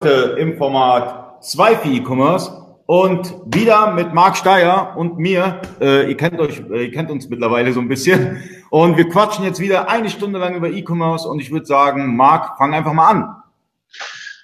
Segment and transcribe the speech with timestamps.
[0.00, 2.52] im Format 2 für E-Commerce
[2.86, 5.60] und wieder mit Marc Steyer und mir.
[5.80, 8.40] Äh, ihr kennt euch, äh, ihr kennt uns mittlerweile so ein bisschen.
[8.70, 12.56] Und wir quatschen jetzt wieder eine Stunde lang über E-Commerce und ich würde sagen, Marc,
[12.58, 13.42] fang einfach mal an.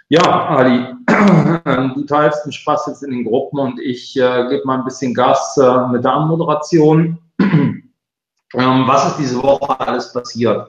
[0.09, 0.93] Ja, Ali,
[1.95, 5.15] du teilst den Spaß jetzt in den Gruppen und ich äh, gebe mal ein bisschen
[5.15, 7.19] Gas äh, mit der Anmoderation.
[7.39, 7.93] ähm,
[8.55, 10.69] was ist diese Woche alles passiert?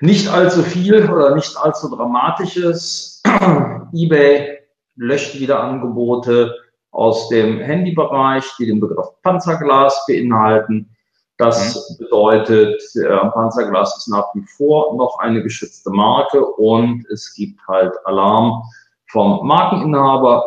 [0.00, 3.21] Nicht allzu viel oder nicht allzu dramatisches.
[3.92, 4.58] eBay
[4.96, 6.54] löscht wieder Angebote
[6.90, 10.94] aus dem Handybereich, die den Begriff Panzerglas beinhalten.
[11.38, 12.04] Das mhm.
[12.04, 17.92] bedeutet, äh, Panzerglas ist nach wie vor noch eine geschützte Marke und es gibt halt
[18.04, 18.62] Alarm
[19.10, 20.44] vom Markeninhaber.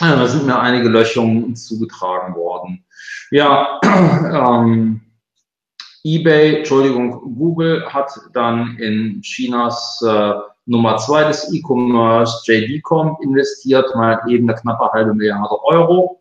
[0.00, 2.84] Ja, da sind mir einige Löschungen zugetragen worden.
[3.30, 5.00] Ja, ähm,
[6.04, 10.32] eBay, Entschuldigung, Google hat dann in Chinas äh,
[10.66, 16.20] Nummer zwei des E-Commerce, JD.com, investiert, mal eben eine knappe halbe Milliarde Euro.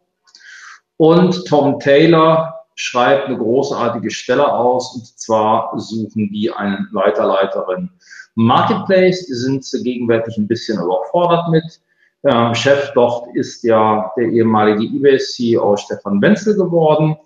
[0.98, 7.89] Und Tom Taylor schreibt eine großartige Stelle aus, und zwar suchen die einen Leiter, Leiterin
[8.36, 9.25] Marketplace.
[9.28, 11.81] Die sind gegenwärtig ein bisschen überfordert mit.
[12.23, 17.17] Ähm, Chef dort ist ja der ehemalige eBay-CEO Stefan Wenzel geworden.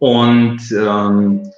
[0.00, 1.50] Und ähm,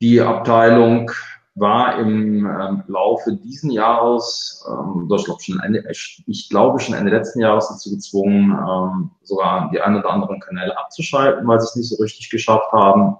[0.00, 1.10] die Abteilung
[1.58, 7.10] war im ähm, Laufe diesen Jahres, ähm, ich, glaube schon Ende, ich glaube schon Ende
[7.10, 11.76] letzten Jahres dazu gezwungen, ähm, sogar die ein oder anderen Kanäle abzuschalten, weil sie es
[11.76, 13.16] nicht so richtig geschafft haben.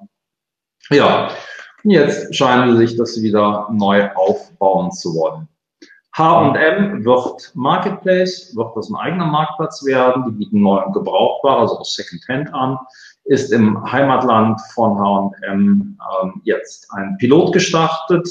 [0.90, 1.30] Ja,
[1.84, 5.48] und jetzt scheinen sie sich das wieder neu aufbauen zu wollen.
[6.16, 10.24] H&M wird Marketplace, wird das ein eigener Marktplatz werden.
[10.26, 12.78] Die bieten neu und gebrauchbar, also auch Secondhand an
[13.28, 18.26] ist im Heimatland von H&M ähm, jetzt ein Pilot gestartet.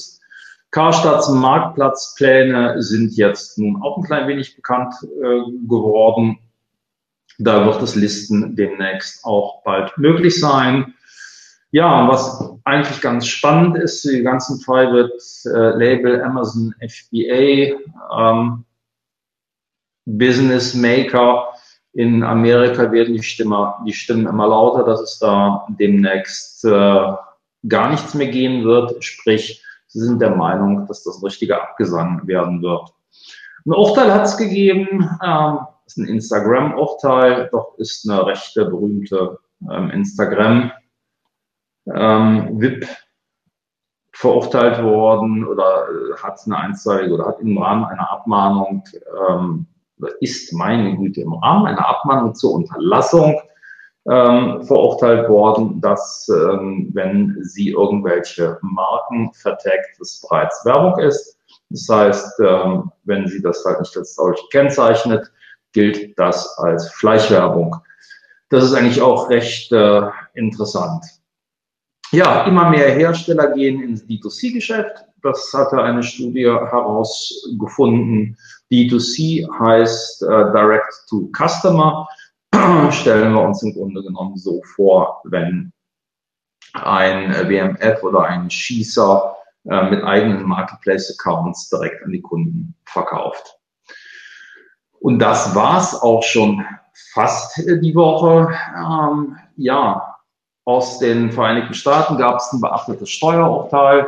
[0.71, 6.39] Karstadts Marktplatzpläne sind jetzt nun auch ein klein wenig bekannt äh, geworden.
[7.37, 10.95] Da wird das Listen demnächst auch bald möglich sein.
[11.69, 15.13] Ja, was eigentlich ganz spannend ist, die ganzen Private
[15.45, 17.77] äh, Label Amazon FBA
[18.17, 18.65] ähm,
[20.05, 21.49] Business Maker
[21.97, 27.13] in Amerika werden die, Stimme, die Stimmen immer lauter, dass es da demnächst äh,
[27.67, 29.03] gar nichts mehr gehen wird.
[29.03, 32.93] Sprich, sie sind der Meinung, dass das ein richtiger Abgesang werden wird.
[33.65, 39.89] Ein Urteil hat es gegeben, ähm, ist ein Instagram-Urteil, doch ist eine rechte berühmte ähm,
[39.89, 40.71] Instagram
[41.91, 42.87] ähm, VIP
[44.13, 48.83] verurteilt worden oder äh, hat eine Einzeige oder hat im Rahmen einer Abmahnung
[49.27, 49.65] ähm,
[50.19, 53.39] ist meine Güte im Rahmen einer Abmahnung zur Unterlassung
[54.09, 61.37] ähm, verurteilt worden, dass ähm, wenn sie irgendwelche Marken vertagt, das bereits Werbung ist.
[61.69, 65.29] Das heißt, ähm, wenn sie das halt nicht als solch kennzeichnet,
[65.73, 67.75] gilt das als Fleischwerbung.
[68.49, 70.03] Das ist eigentlich auch recht äh,
[70.35, 71.03] interessant.
[72.11, 75.03] Ja, immer mehr Hersteller gehen ins D2C-Geschäft.
[75.21, 78.37] Das hatte eine Studie herausgefunden.
[78.71, 82.07] D2C heißt äh, Direct to Customer.
[82.91, 85.71] Stellen wir uns im Grunde genommen so vor, wenn
[86.73, 89.35] ein WMF oder ein Schießer
[89.69, 93.57] äh, mit eigenen Marketplace-Accounts direkt an die Kunden verkauft.
[94.99, 96.65] Und das war's auch schon
[97.13, 98.53] fast die Woche.
[98.75, 100.17] Ähm, ja,
[100.65, 104.07] aus den Vereinigten Staaten gab es ein beachtetes Steuerurteil.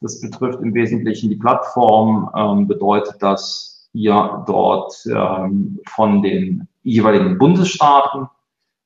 [0.00, 7.38] Das betrifft im Wesentlichen die Plattform, ähm, bedeutet, dass ihr dort ähm, von den jeweiligen
[7.38, 8.28] Bundesstaaten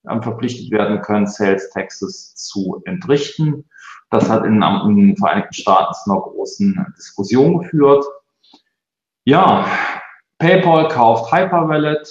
[0.09, 3.65] ähm, verpflichtet werden können, Sales Taxes zu entrichten.
[4.11, 8.05] Das hat in, in den Vereinigten Staaten zu einer großen Diskussion geführt.
[9.25, 9.67] Ja,
[10.39, 12.09] PayPal kauft Hyperwallet.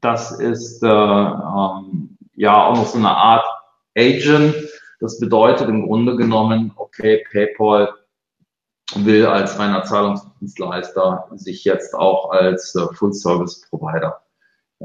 [0.00, 3.44] Das ist äh, ähm, ja auch noch so eine Art
[3.96, 4.54] Agent.
[5.00, 7.94] Das bedeutet im Grunde genommen, okay, PayPal
[8.96, 14.20] will als reiner Zahlungsdienstleister sich jetzt auch als äh, Full-Service-Provider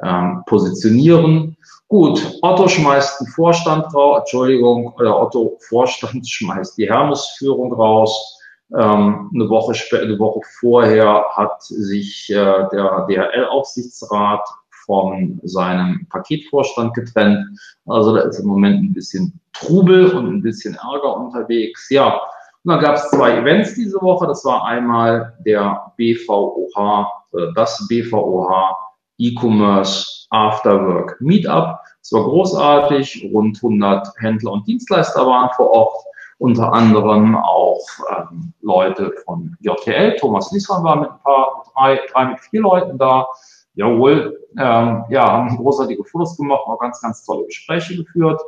[0.03, 1.57] ähm, positionieren.
[1.88, 8.39] Gut, Otto schmeißt den Vorstand raus, Entschuldigung, oder Otto Vorstand schmeißt die Hermes-Führung raus.
[8.74, 14.41] Ähm, eine Woche eine Woche vorher hat sich äh, der DHL-Aufsichtsrat
[14.85, 17.59] von seinem Paketvorstand getrennt.
[17.85, 21.89] Also da ist im Moment ein bisschen Trubel und ein bisschen Ärger unterwegs.
[21.89, 22.21] Ja,
[22.65, 24.25] und dann gab es zwei Events diese Woche.
[24.25, 28.75] Das war einmal der BVOH, äh, das BVOH
[29.19, 31.77] E-Commerce Afterwork Meetup.
[32.01, 33.29] Es war großartig.
[33.31, 35.94] Rund 100 Händler und Dienstleister waren vor Ort.
[36.38, 40.15] unter anderem auch ähm, Leute von JTL.
[40.17, 43.27] Thomas Niesmann war mit ein paar, drei, drei mit vier Leuten da.
[43.75, 48.41] Jawohl, ähm, ja, haben großartige Fotos gemacht, auch ganz, ganz tolle Gespräche geführt.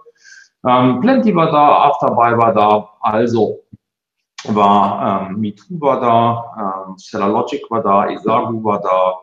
[0.68, 3.60] Ähm, Plenty war da, Afterbuy war da, also
[4.56, 9.18] war ähm, MeToo war da, ähm, Stellar Logic war da, Isagu war da.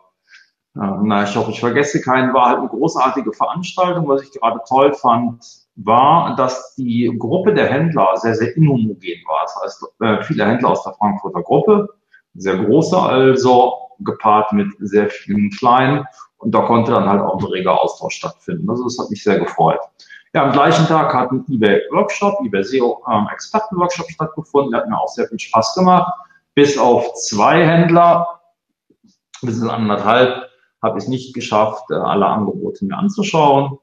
[0.81, 2.33] Ähm, na, ich hoffe, ich vergesse keinen.
[2.33, 4.07] War halt eine großartige Veranstaltung.
[4.07, 5.43] Was ich gerade toll fand,
[5.75, 9.41] war, dass die Gruppe der Händler sehr, sehr inhomogen war.
[9.43, 11.89] Das heißt, äh, viele Händler aus der Frankfurter Gruppe,
[12.33, 16.05] sehr große also, gepaart mit sehr vielen kleinen.
[16.37, 18.69] Und da konnte dann halt auch ein reger Austausch stattfinden.
[18.69, 19.79] Also das hat mich sehr gefreut.
[20.35, 24.71] Ja, am gleichen Tag hat ein eBay Workshop, eBay SEO ähm, stattgefunden.
[24.71, 26.11] Der hat mir auch sehr viel Spaß gemacht.
[26.55, 28.41] Bis auf zwei Händler,
[29.41, 30.49] bis zu anderthalb,
[30.83, 33.77] habe ich es nicht geschafft, äh, alle Angebote mir anzuschauen.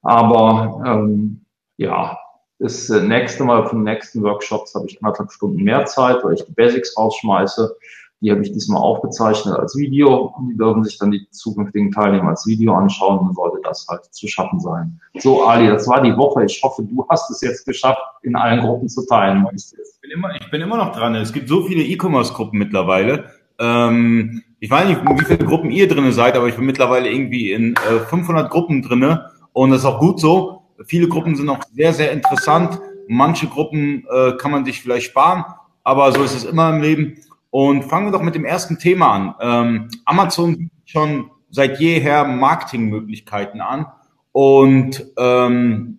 [0.00, 1.44] Aber ähm,
[1.76, 2.16] ja,
[2.58, 6.44] das äh, nächste Mal vom nächsten Workshops habe ich anderthalb Stunden mehr Zeit, weil ich
[6.46, 7.76] die Basics rausschmeiße.
[8.20, 10.34] Die habe ich diesmal aufgezeichnet als Video.
[10.50, 13.20] Die dürfen sich dann die zukünftigen Teilnehmer als Video anschauen.
[13.24, 15.00] Dann sollte das halt zu schaffen sein.
[15.18, 16.44] So, Ali, das war die Woche.
[16.44, 19.46] Ich hoffe, du hast es jetzt geschafft, in allen Gruppen zu teilen.
[19.54, 21.14] Ich bin immer, ich bin immer noch dran.
[21.14, 23.26] Es gibt so viele E-Commerce-Gruppen mittlerweile.
[23.58, 27.52] Ähm, ich weiß nicht, wie viele Gruppen ihr drinne seid, aber ich bin mittlerweile irgendwie
[27.52, 30.62] in äh, 500 Gruppen drinne und das ist auch gut so.
[30.86, 32.80] Viele Gruppen sind auch sehr, sehr interessant.
[33.08, 35.44] Manche Gruppen äh, kann man sich vielleicht sparen,
[35.82, 37.16] aber so ist es immer im Leben.
[37.50, 39.34] Und fangen wir doch mit dem ersten Thema an.
[39.40, 43.86] Ähm, Amazon bietet schon seit jeher Marketingmöglichkeiten an.
[44.32, 45.98] Und ähm,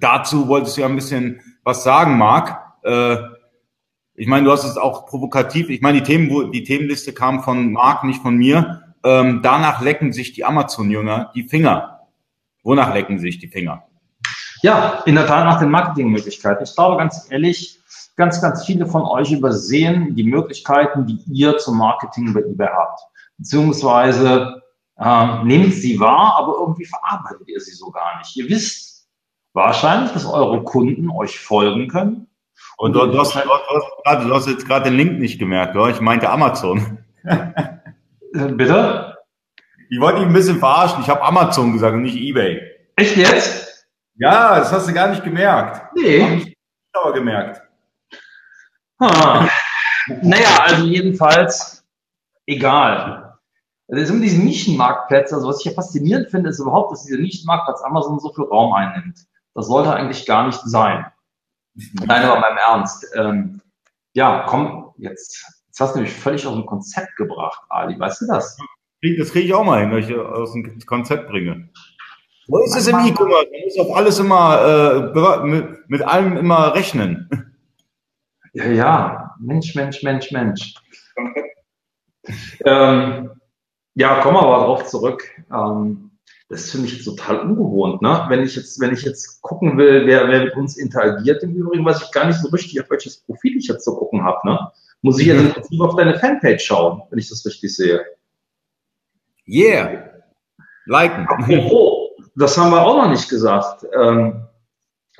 [0.00, 2.58] dazu wolltest du ja ein bisschen was sagen, Marc.
[2.82, 3.16] Äh,
[4.14, 5.68] ich meine, du hast es auch provokativ.
[5.68, 8.82] Ich meine, die, Themen, die Themenliste kam von Marc, nicht von mir.
[9.04, 12.00] Ähm, danach lecken sich die Amazon-Jünger die Finger.
[12.64, 13.84] Wonach lecken sich die Finger?
[14.62, 16.64] Ja, in der Tat nach den Marketingmöglichkeiten.
[16.64, 17.77] Ich glaube ganz ehrlich,
[18.18, 23.00] ganz, ganz viele von euch übersehen die Möglichkeiten, die ihr zum Marketing bei eBay habt.
[23.38, 24.60] Beziehungsweise
[25.00, 28.36] ähm, nehmt sie wahr, aber irgendwie verarbeitet ihr sie so gar nicht.
[28.36, 29.08] Ihr wisst
[29.54, 32.26] wahrscheinlich, dass eure Kunden euch folgen können.
[32.76, 33.40] Und du, du, hast, du,
[34.04, 35.90] hast, du hast jetzt gerade den Link nicht gemerkt, oder?
[35.90, 36.98] Ich meinte Amazon.
[38.34, 39.16] Äh, bitte?
[39.88, 41.00] Ich wollte dich ein bisschen verarschen.
[41.00, 42.60] Ich habe Amazon gesagt und nicht eBay.
[42.96, 43.88] Echt jetzt?
[44.16, 45.96] Ja, das hast du gar nicht gemerkt.
[45.96, 46.22] Nee.
[46.22, 46.56] Hab ich
[46.92, 47.62] aber gemerkt.
[48.98, 49.48] Ah.
[50.22, 51.84] Naja, also jedenfalls
[52.46, 53.38] egal.
[53.88, 57.20] Also es sind diese Nischenmarktplätze, also was ich ja faszinierend finde, ist überhaupt, dass dieser
[57.20, 59.18] Nischenmarktplatz Amazon so viel Raum einnimmt.
[59.54, 61.06] Das sollte eigentlich gar nicht sein.
[61.74, 63.06] Nein, aber beim Ernst.
[63.14, 63.60] Ähm,
[64.14, 67.98] ja, komm, jetzt, jetzt hast du mich völlig aus dem Konzept gebracht, Ali.
[67.98, 68.58] Weißt du das?
[69.18, 71.70] Das kriege ich auch mal hin, wenn ich aus dem Konzept bringe.
[72.48, 73.48] Wo ist es im E-Commerce?
[73.52, 77.47] Man muss auf alles immer, äh, mit, mit allem immer rechnen.
[78.52, 80.74] Ja, ja, Mensch, Mensch, Mensch, Mensch.
[82.64, 83.30] ähm,
[83.94, 85.24] ja, kommen wir aber darauf zurück.
[85.52, 86.10] Ähm,
[86.48, 88.24] das ist für mich total ungewohnt, ne?
[88.28, 91.84] Wenn ich jetzt, wenn ich jetzt gucken will, wer, wer mit uns interagiert, im Übrigen
[91.84, 94.70] weiß ich gar nicht so richtig, auf welches Profil ich jetzt zu gucken habe, ne?
[95.02, 98.04] Muss ich jetzt im Prinzip auf deine Fanpage schauen, wenn ich das richtig sehe.
[99.46, 100.10] Yeah.
[100.86, 101.26] Liken.
[101.28, 103.84] Apropos, das haben wir auch noch nicht gesagt.
[103.94, 104.46] Ähm,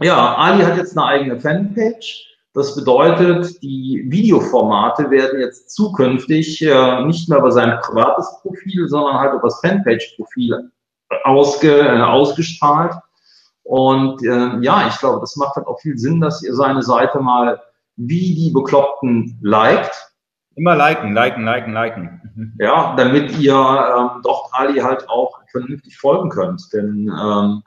[0.00, 2.26] ja, Ali hat jetzt eine eigene Fanpage.
[2.58, 9.14] Das bedeutet, die Videoformate werden jetzt zukünftig äh, nicht mehr über sein privates Profil, sondern
[9.14, 10.68] halt über das Fanpage-Profil
[11.22, 12.94] ausge, äh, ausgestrahlt.
[13.62, 17.20] Und äh, ja, ich glaube, das macht halt auch viel Sinn, dass ihr seine Seite
[17.20, 17.60] mal
[17.94, 19.94] wie die Bekloppten liked.
[20.56, 22.54] Immer liken, liken, liken, liken.
[22.58, 26.72] Ja, damit ihr ähm, doch Ali halt auch vernünftig folgen könnt.
[26.72, 27.62] Denn ähm,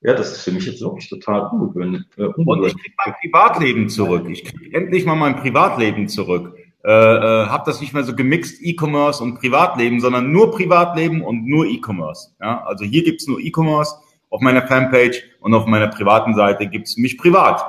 [0.00, 2.02] ja, das ist für mich jetzt wirklich total ungewöhnlich.
[2.16, 4.26] Äh, Und ich kriege mein Privatleben zurück.
[4.28, 6.54] Ich kriege endlich mal mein Privatleben zurück.
[6.84, 11.46] Äh, äh, habe das nicht mehr so gemixt, E-Commerce und Privatleben, sondern nur Privatleben und
[11.46, 12.30] nur E-Commerce.
[12.40, 13.96] Ja, also hier gibt's nur E-Commerce
[14.30, 17.64] auf meiner Fanpage und auf meiner privaten Seite gibt's mich privat.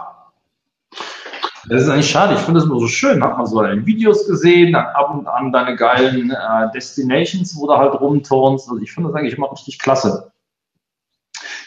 [1.68, 2.36] Das ist eigentlich schade.
[2.36, 3.24] Ich finde das immer so schön.
[3.24, 7.68] Hat man so deine Videos gesehen, dann ab und an deine geilen äh, Destinations, wo
[7.68, 8.70] du halt rumturnst.
[8.70, 10.32] Also ich finde das eigentlich immer richtig klasse.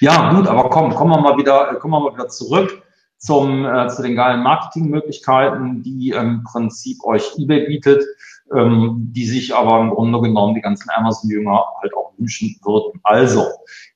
[0.02, 2.82] Ja, gut, aber komm, kommen wir mal wieder, kommen wir mal wieder zurück
[3.18, 8.04] zum, äh, zu den geilen Marketingmöglichkeiten, die im Prinzip euch eBay bietet,
[8.52, 12.98] ähm, die sich aber im Grunde genommen die ganzen Amazon-Jünger halt auch wünschen würden.
[13.04, 13.46] Also,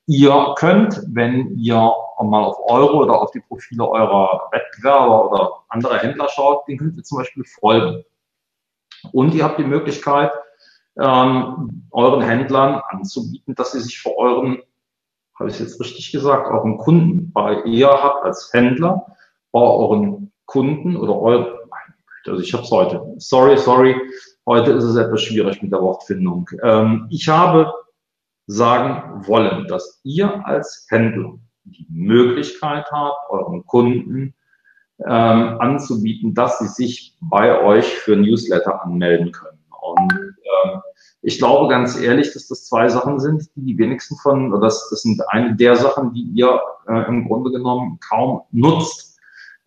[0.06, 5.98] ihr könnt, wenn ihr mal auf eure oder auf die Profile eurer Wettbewerber oder anderer
[5.98, 8.04] Händler schaut, den könnt ihr zum Beispiel folgen.
[9.10, 10.30] Und ihr habt die Möglichkeit,
[11.00, 14.62] ähm, euren Händlern anzubieten, dass sie sich vor euren
[15.38, 19.06] habe ich jetzt richtig gesagt, einen Kunden bei ihr habt als Händler,
[19.52, 21.46] euren Kunden oder euren,
[22.26, 23.96] also ich habe es heute, sorry, sorry,
[24.46, 26.48] heute ist es etwas schwierig mit der Wortfindung.
[26.62, 27.72] Ähm, ich habe
[28.46, 34.34] sagen wollen, dass ihr als Händler die Möglichkeit habt, euren Kunden
[35.04, 39.58] ähm, anzubieten, dass sie sich bei euch für Newsletter anmelden können.
[39.80, 40.25] Und
[41.22, 44.88] ich glaube ganz ehrlich, dass das zwei Sachen sind, die die wenigsten von, oder das,
[44.90, 49.18] das sind eine der Sachen, die ihr äh, im Grunde genommen kaum nutzt.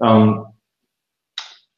[0.02, 0.46] Ähm,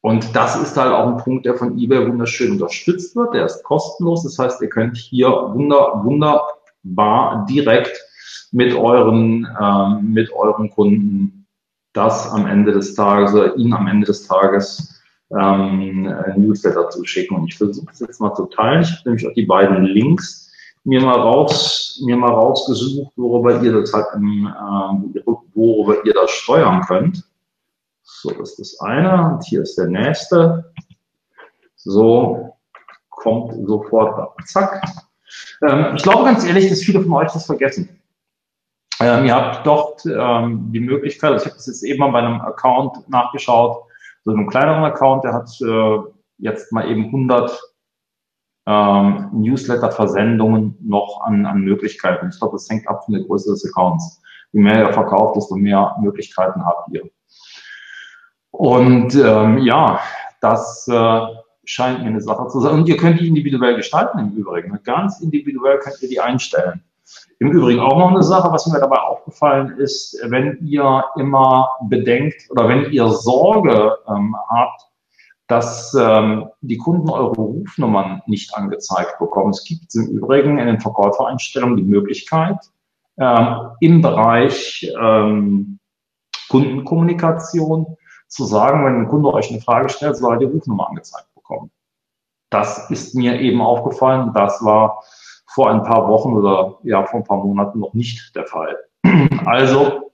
[0.02, 3.34] und das ist halt auch ein Punkt, der von eBay wunderschön unterstützt wird.
[3.34, 4.24] Der ist kostenlos.
[4.24, 7.96] Das heißt, ihr könnt hier wunder, wunderbar direkt
[8.50, 11.46] mit euren, ähm, mit euren Kunden
[11.92, 15.01] das am Ende des Tages, oder ihnen am Ende des Tages
[15.38, 16.04] ähm,
[16.36, 17.36] Newsletter zu schicken.
[17.36, 18.82] Und ich versuche es jetzt mal zu teilen.
[18.82, 20.50] Ich habe nämlich auch die beiden Links
[20.84, 25.20] mir mal raus, mir mal rausgesucht, worüber ihr das halt im, äh,
[25.54, 27.24] worüber ihr das steuern könnt.
[28.02, 29.34] So, das ist das eine.
[29.34, 30.72] Und hier ist der nächste.
[31.76, 32.56] So,
[33.10, 34.82] kommt sofort, zack.
[35.62, 37.88] Ähm, ich glaube ganz ehrlich, dass viele von euch das vergessen.
[39.00, 42.40] Ähm, ihr habt dort ähm, die Möglichkeit, ich habe das jetzt eben mal bei einem
[42.40, 43.84] Account nachgeschaut,
[44.24, 45.98] so einem kleineren Account, der hat äh,
[46.38, 47.60] jetzt mal eben 100
[48.66, 52.28] ähm, Newsletter-Versendungen noch an, an Möglichkeiten.
[52.28, 54.22] Ich glaube, das hängt ab von der Größe des Accounts.
[54.52, 57.02] Je mehr ihr verkauft, desto mehr Möglichkeiten habt ihr.
[58.50, 60.00] Und ähm, ja,
[60.40, 61.20] das äh,
[61.64, 62.74] scheint mir eine Sache zu sein.
[62.74, 64.78] Und ihr könnt die individuell gestalten im Übrigen.
[64.84, 66.84] Ganz individuell könnt ihr die einstellen.
[67.38, 72.50] Im Übrigen auch noch eine Sache, was mir dabei aufgefallen ist, wenn ihr immer bedenkt
[72.50, 74.82] oder wenn ihr Sorge ähm, habt,
[75.48, 79.50] dass ähm, die Kunden eure Rufnummern nicht angezeigt bekommen.
[79.50, 82.58] Es gibt im Übrigen in den Verkäufereinstellungen die Möglichkeit,
[83.18, 85.78] ähm, im Bereich ähm,
[86.48, 87.96] Kundenkommunikation
[88.28, 91.70] zu sagen, wenn ein Kunde euch eine Frage stellt, soll er die Rufnummer angezeigt bekommen.
[92.48, 94.32] Das ist mir eben aufgefallen.
[94.34, 95.02] Das war
[95.54, 98.76] vor ein paar Wochen oder ja, vor ein paar Monaten noch nicht der Fall.
[99.44, 100.12] Also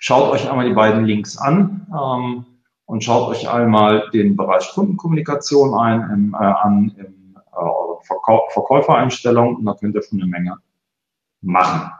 [0.00, 2.44] schaut euch einmal die beiden Links an ähm,
[2.84, 9.56] und schaut euch einmal den Bereich Kundenkommunikation ein, im, äh, an in äh, Verkau Verkäufereinstellungen
[9.56, 10.58] und da könnt ihr schon eine Menge
[11.40, 11.90] machen.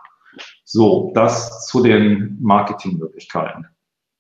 [0.65, 3.67] So, das zu den Marketingmöglichkeiten.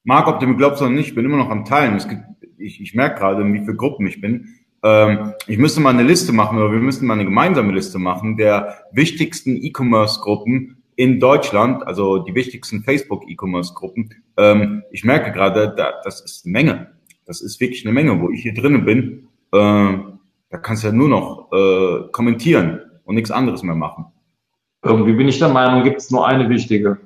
[0.04, 1.96] Marc, ob du mir glaubst oder nicht, ich bin immer noch am Teilen.
[2.08, 2.24] Gibt,
[2.58, 4.48] ich, ich merke gerade, in wie viele Gruppen ich bin.
[4.82, 8.36] Ähm, ich müsste mal eine Liste machen oder wir müssten mal eine gemeinsame Liste machen
[8.36, 14.14] der wichtigsten E-Commerce-Gruppen in Deutschland, also die wichtigsten Facebook-E-Commerce-Gruppen.
[14.36, 16.92] Ähm, ich merke gerade, da, das ist eine Menge.
[17.24, 19.28] Das ist wirklich eine Menge, wo ich hier drinnen bin.
[19.52, 19.98] Äh,
[20.50, 24.06] da kannst du ja nur noch äh, kommentieren und nichts anderes mehr machen.
[24.84, 26.98] Irgendwie bin ich der Meinung, gibt es nur eine wichtige.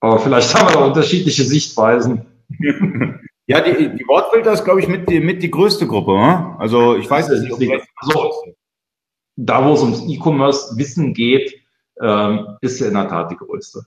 [0.00, 2.26] Aber vielleicht haben wir da unterschiedliche Sichtweisen.
[3.46, 6.12] Ja, die, die Wortfilter ist, glaube ich, mit die, mit die größte Gruppe.
[6.12, 6.56] Ne?
[6.58, 7.82] Also ich weiß es nicht.
[7.96, 8.54] Also,
[9.36, 11.60] da, wo es ums E-Commerce-Wissen geht,
[12.00, 13.84] ähm, ist ja in der Tat die größte.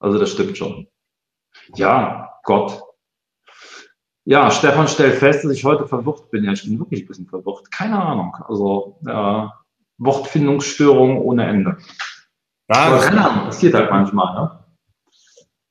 [0.00, 0.88] Also das stimmt schon.
[1.74, 2.82] Ja, Gott.
[4.24, 6.44] Ja, Stefan stellt fest, dass ich heute verwirrt bin.
[6.44, 7.70] Ja, ich bin wirklich ein bisschen verwirrt.
[7.70, 8.36] Keine Ahnung.
[8.46, 9.46] Also äh,
[9.98, 11.78] Wortfindungsstörung ohne Ende.
[12.68, 14.34] Ja, keine Ahnung, passiert halt manchmal.
[14.34, 14.61] Ne?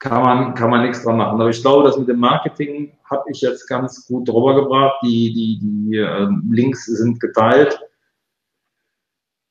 [0.01, 1.39] Kann man, kann man nichts dran machen.
[1.39, 4.95] Aber ich glaube, das mit dem Marketing habe ich jetzt ganz gut drüber gebracht.
[5.03, 7.79] Die, die, die äh, Links sind geteilt.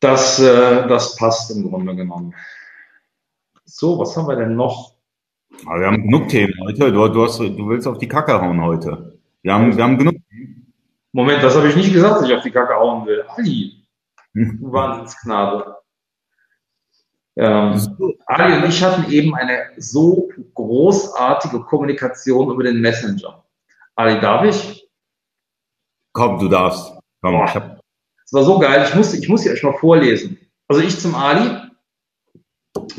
[0.00, 2.34] Das, äh, das passt im Grunde genommen.
[3.64, 4.96] So, was haben wir denn noch?
[5.66, 6.90] Aber wir haben genug Themen heute.
[6.90, 9.20] Du, du, hast, du willst auf die Kacke hauen heute.
[9.42, 10.16] Wir haben, wir haben genug.
[11.12, 13.22] Moment, das habe ich nicht gesagt, dass ich auf die Kacke hauen will.
[13.36, 13.84] Ali,
[14.34, 15.76] du Wahnsinnsknabe.
[17.36, 23.44] Ähm, Ali und ich hatten eben eine so großartige Kommunikation über den Messenger.
[23.94, 24.88] Ali, darf ich?
[26.12, 26.92] Komm, du darfst.
[27.22, 27.44] Komm, Boah.
[27.46, 27.80] ich hab...
[28.24, 30.38] Es war so geil, ich muss, ich muss hier euch mal vorlesen.
[30.68, 31.56] Also ich zum Ali.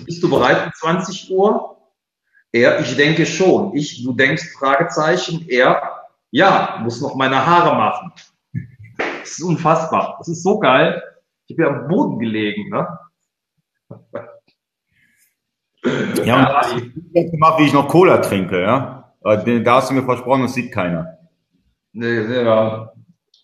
[0.05, 1.77] Bist du bereit um 20 Uhr?
[2.51, 3.75] Er, ich denke schon.
[3.75, 5.45] Ich, du denkst, Fragezeichen.
[5.47, 8.11] Er, ja, muss noch meine Haare machen.
[9.21, 10.15] Das ist unfassbar.
[10.19, 11.01] Das ist so geil.
[11.47, 12.87] Ich bin am Boden gelegen, ne?
[16.23, 16.83] Ja, und
[17.13, 19.13] das ist gemacht, wie ich noch Cola trinke, ja.
[19.23, 21.17] Da hast du mir versprochen, das sieht keiner.
[21.93, 22.93] Nee, ja.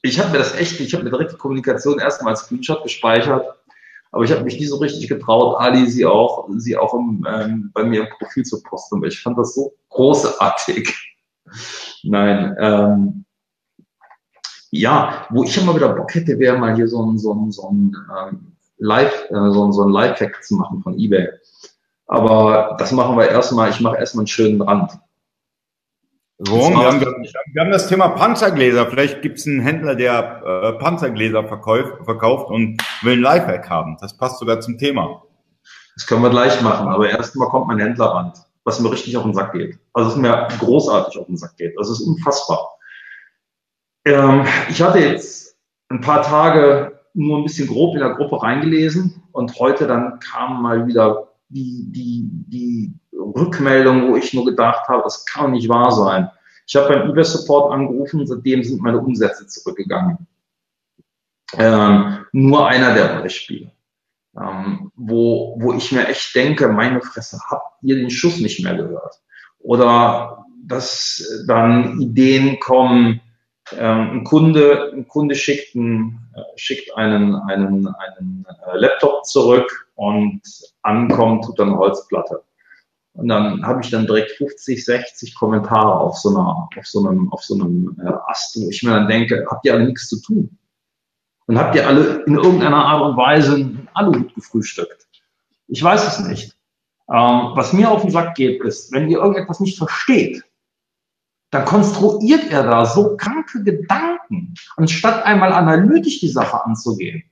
[0.01, 3.45] Ich habe mir das echt, ich habe mir direkt die Kommunikation erstmal als Screenshot gespeichert,
[4.11, 7.71] aber ich habe mich nie so richtig getraut, Ali sie auch, sie auch im, ähm,
[7.73, 11.17] bei mir im Profil zu posten, ich fand das so großartig.
[12.03, 13.25] Nein, ähm,
[14.69, 17.69] ja, wo ich immer wieder Bock hätte, wäre mal hier so ein, so ein, so
[17.69, 21.29] ein ähm, Live, äh, so, so ein Live-Hack zu machen von eBay.
[22.07, 24.91] Aber das machen wir erstmal, ich mache erstmal einen schönen Rand.
[26.39, 26.73] Warum?
[26.73, 28.85] Wir haben, wir haben, das Thema Panzergläser.
[28.87, 33.97] Vielleicht gibt es einen Händler, der äh, Panzergläser verkauft, verkauft und will ein Lifehack haben.
[33.99, 35.23] Das passt sogar zum Thema.
[35.95, 39.23] Das können wir gleich machen, aber erstmal kommt mein Händler ran, was mir richtig auf
[39.23, 39.79] den Sack geht.
[39.93, 41.73] Also es mir großartig auf den Sack geht.
[41.75, 42.69] Das ist unfassbar.
[44.05, 45.57] Ähm, ich hatte jetzt
[45.89, 50.61] ein paar Tage nur ein bisschen grob in der Gruppe reingelesen und heute dann kam
[50.61, 55.91] mal wieder die, die, die Rückmeldung, wo ich nur gedacht habe, das kann nicht wahr
[55.91, 56.29] sein.
[56.67, 60.27] Ich habe beim eBay-Support angerufen, seitdem sind meine Umsätze zurückgegangen.
[61.53, 63.71] Ähm, nur einer der Beispiele,
[64.39, 68.75] ähm, wo, wo ich mir echt denke, meine Fresse, habt ihr den Schuss nicht mehr
[68.75, 69.21] gehört?
[69.59, 73.21] Oder dass dann Ideen kommen,
[73.75, 80.41] ein Kunde, ein Kunde schickt, einen, äh, schickt einen, einen, einen äh, Laptop zurück und
[80.83, 82.43] ankommt, tut dann Holzplatte.
[83.13, 87.31] Und dann habe ich dann direkt 50, 60 Kommentare auf so einer, auf so einem,
[87.33, 90.21] auf so einem äh, Ast, wo ich mir dann denke, habt ihr alle nichts zu
[90.21, 90.57] tun?
[91.47, 95.07] Und habt ihr alle in irgendeiner Art und Weise einen Aluhut gefrühstückt?
[95.67, 96.57] Ich weiß es nicht.
[97.09, 100.43] Ähm, was mir auf den Sack geht, ist, wenn ihr irgendetwas nicht versteht,
[101.51, 107.23] dann konstruiert er da so kranke Gedanken, anstatt einmal analytisch die Sache anzugehen.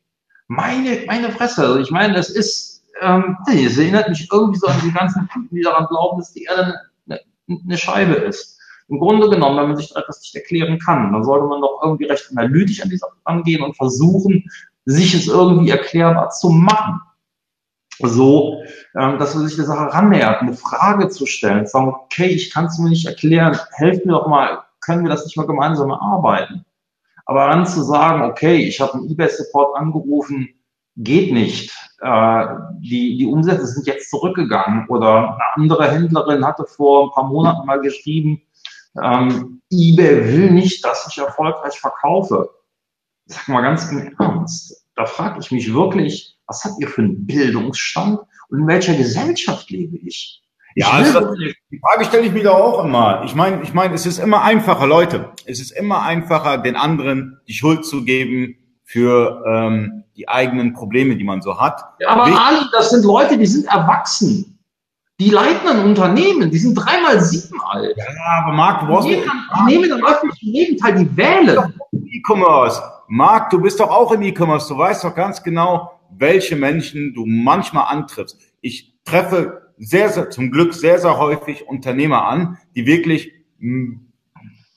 [0.47, 4.79] Meine, meine Fresse, also ich meine, es ist, ähm, es erinnert mich irgendwie so an
[4.83, 6.75] die ganzen Typen, die daran glauben, dass die Erde
[7.07, 8.59] eine, eine Scheibe ist.
[8.87, 12.05] Im Grunde genommen, wenn man sich etwas nicht erklären kann, dann sollte man doch irgendwie
[12.05, 14.45] recht analytisch an die Sache angehen und versuchen,
[14.85, 17.01] sich es irgendwie erklärbar zu machen
[17.99, 18.63] so,
[18.95, 22.65] dass man sich der Sache rannähert, eine Frage zu stellen, zu sagen, okay, ich kann
[22.65, 26.65] es mir nicht erklären, helft mir doch mal, können wir das nicht mal gemeinsam erarbeiten?
[27.25, 30.47] Aber dann zu sagen, okay, ich habe einen eBay-Support angerufen,
[30.95, 31.75] geht nicht.
[31.99, 32.45] Äh,
[32.77, 34.87] die, die Umsätze sind jetzt zurückgegangen.
[34.87, 38.41] Oder eine andere Händlerin hatte vor ein paar Monaten mal geschrieben,
[39.01, 42.49] ähm, eBay will nicht, dass ich erfolgreich verkaufe.
[43.25, 44.85] Sag mal ganz im Ernst.
[44.95, 49.69] Da frage ich mich wirklich, was habt ihr für einen Bildungsstand und in welcher Gesellschaft
[49.69, 50.41] lebe ich?
[50.77, 53.23] Ja, also, die Frage stelle ich mir doch auch immer.
[53.23, 55.29] Ich meine, ich meine, es ist immer einfacher, Leute.
[55.45, 61.15] Es ist immer einfacher, den anderen die Schuld zu geben für ähm, die eigenen Probleme,
[61.15, 61.81] die man so hat.
[61.99, 64.59] Ja, aber Wichtig, Ali, das sind Leute, die sind erwachsen.
[65.17, 67.95] Die leiten ein Unternehmen, die sind dreimal sieben alt.
[67.95, 68.05] Ja,
[68.43, 69.07] aber Marc, du brauchst...
[69.07, 69.21] Die
[69.65, 71.73] nehmen am öffentlichen Leben teil, die wählen.
[71.93, 72.81] E-Commerce.
[73.07, 74.67] Marc, du bist doch auch im E-Commerce.
[74.67, 78.39] Du weißt doch ganz genau, welche Menschen du manchmal antriffst.
[78.61, 84.11] Ich treffe sehr, sehr, zum Glück sehr, sehr häufig Unternehmer an, die wirklich hm,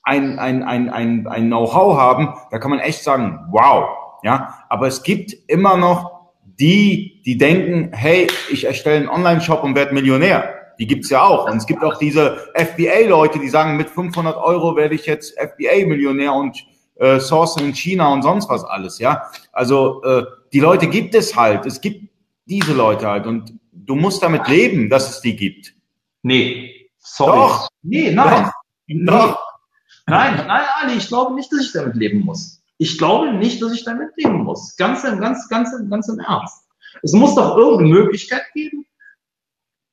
[0.03, 2.35] ein, ein, ein, ein, ein Know-how haben.
[2.51, 3.89] Da kann man echt sagen, wow.
[4.23, 6.19] Ja, aber es gibt immer noch
[6.59, 10.55] die, die denken, hey, ich erstelle einen Online-Shop und werde Millionär.
[10.79, 11.49] Die gibt's ja auch.
[11.49, 16.33] Und es gibt auch diese FBA-Leute, die sagen, mit 500 Euro werde ich jetzt FBA-Millionär
[16.33, 16.65] und
[16.97, 18.99] äh, sourcen in China und sonst was alles.
[18.99, 21.67] Ja, also äh, die Leute gibt es halt.
[21.67, 22.11] Es gibt
[22.47, 25.75] diese Leute halt und du musst damit leben, dass es die gibt.
[26.23, 27.37] Nee, sorry.
[27.37, 27.69] Doch.
[27.83, 28.51] Nee, nein.
[28.89, 29.33] Doch.
[29.33, 29.49] Doch.
[30.07, 32.63] Nein, nein, Ali, ich glaube nicht, dass ich damit leben muss.
[32.79, 34.75] Ich glaube nicht, dass ich damit leben muss.
[34.77, 36.65] Ganz, ganz, ganz, ganz im Ernst.
[37.03, 38.87] Es muss doch irgendeine Möglichkeit geben,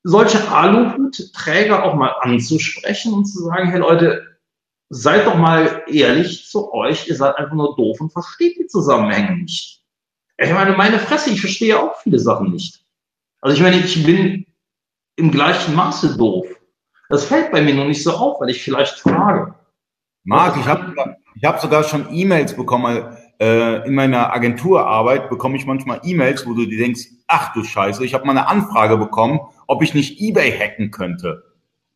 [0.03, 4.37] solche Aluhutträger auch mal anzusprechen und zu sagen, hey Leute,
[4.89, 9.35] seid doch mal ehrlich zu euch, ihr seid einfach nur doof und versteht die Zusammenhänge
[9.37, 9.83] nicht.
[10.37, 12.83] Ich meine, meine Fresse, ich verstehe auch viele Sachen nicht.
[13.41, 14.45] Also ich meine, ich bin
[15.15, 16.47] im gleichen Maße doof.
[17.09, 19.53] Das fällt bei mir noch nicht so auf, weil ich vielleicht frage.
[20.23, 20.93] Marc, ich habe
[21.35, 23.17] ich hab sogar schon E-Mails bekommen.
[23.39, 28.03] Äh, in meiner Agenturarbeit bekomme ich manchmal E-Mails, wo du dir denkst, ach du Scheiße,
[28.05, 31.43] ich habe mal eine Anfrage bekommen, ob ich nicht eBay hacken könnte.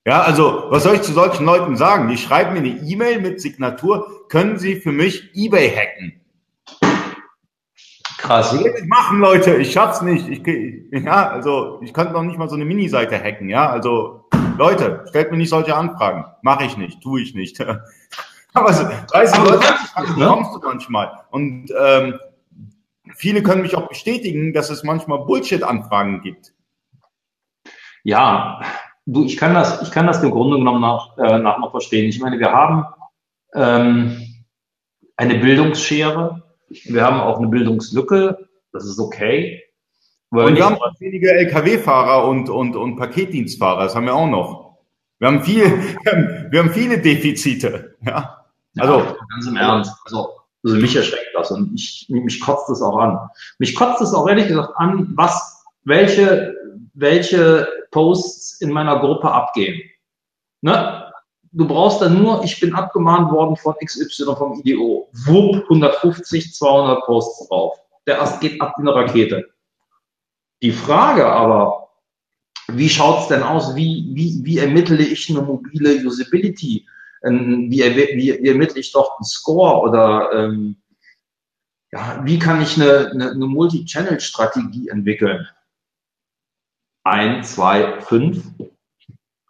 [0.05, 2.09] Ja, also was soll ich zu solchen Leuten sagen?
[2.09, 6.18] Die schreiben mir eine E-Mail mit Signatur, können Sie für mich eBay hacken?
[8.21, 8.53] Krass.
[8.53, 10.27] Ich machen, Leute, ich schaff's nicht.
[10.27, 13.69] Ich, ja, also ich könnte noch nicht mal so eine Mini-Seite hacken, ja.
[13.69, 14.27] Also,
[14.57, 16.25] Leute, stellt mir nicht solche Anfragen.
[16.41, 17.59] Mache ich nicht, tue ich nicht.
[18.53, 19.65] Aber so, 30 Leute
[20.17, 21.11] bekommst du manchmal.
[21.31, 22.19] Und ähm,
[23.15, 26.53] viele können mich auch bestätigen, dass es manchmal Bullshit-Anfragen gibt.
[28.03, 28.61] Ja,
[29.05, 32.09] du, ich kann das, ich kann das im Grunde genommen nach, äh, nach noch verstehen.
[32.09, 32.85] Ich meine, wir haben
[33.53, 34.21] ähm,
[35.15, 39.63] eine Bildungsschere wir haben auch eine Bildungslücke, das ist okay.
[40.29, 44.77] und wir haben auch wenige Lkw-Fahrer und, und, und Paketdienstfahrer, das haben wir auch noch.
[45.19, 45.65] Wir haben, viel,
[46.51, 47.95] wir haben viele Defizite.
[48.05, 48.45] Ja?
[48.77, 49.93] Also, ja, ganz im Ernst.
[50.05, 50.29] Also,
[50.63, 53.19] also mich erschreckt das und ich, mich kotzt es auch an.
[53.59, 56.55] Mich kotzt es auch ehrlich gesagt an, was, welche,
[56.93, 59.81] welche Posts in meiner Gruppe abgehen.
[60.61, 61.08] Ne?
[61.51, 65.09] Du brauchst dann nur, ich bin abgemahnt worden von XY vom IDO.
[65.25, 67.77] Wupp, 150, 200 Posts drauf.
[68.07, 69.49] Der Ast geht ab wie eine Rakete.
[70.61, 71.89] Die Frage aber,
[72.67, 73.75] wie schaut's denn aus?
[73.75, 76.87] Wie, wie, wie ermittle ich eine mobile Usability?
[77.23, 80.77] Ähm, wie, wie, wie ermittle ich doch einen Score oder ähm,
[81.91, 85.47] ja, wie kann ich eine, eine, eine Multi-Channel-Strategie entwickeln?
[87.03, 88.43] Ein, zwei, fünf.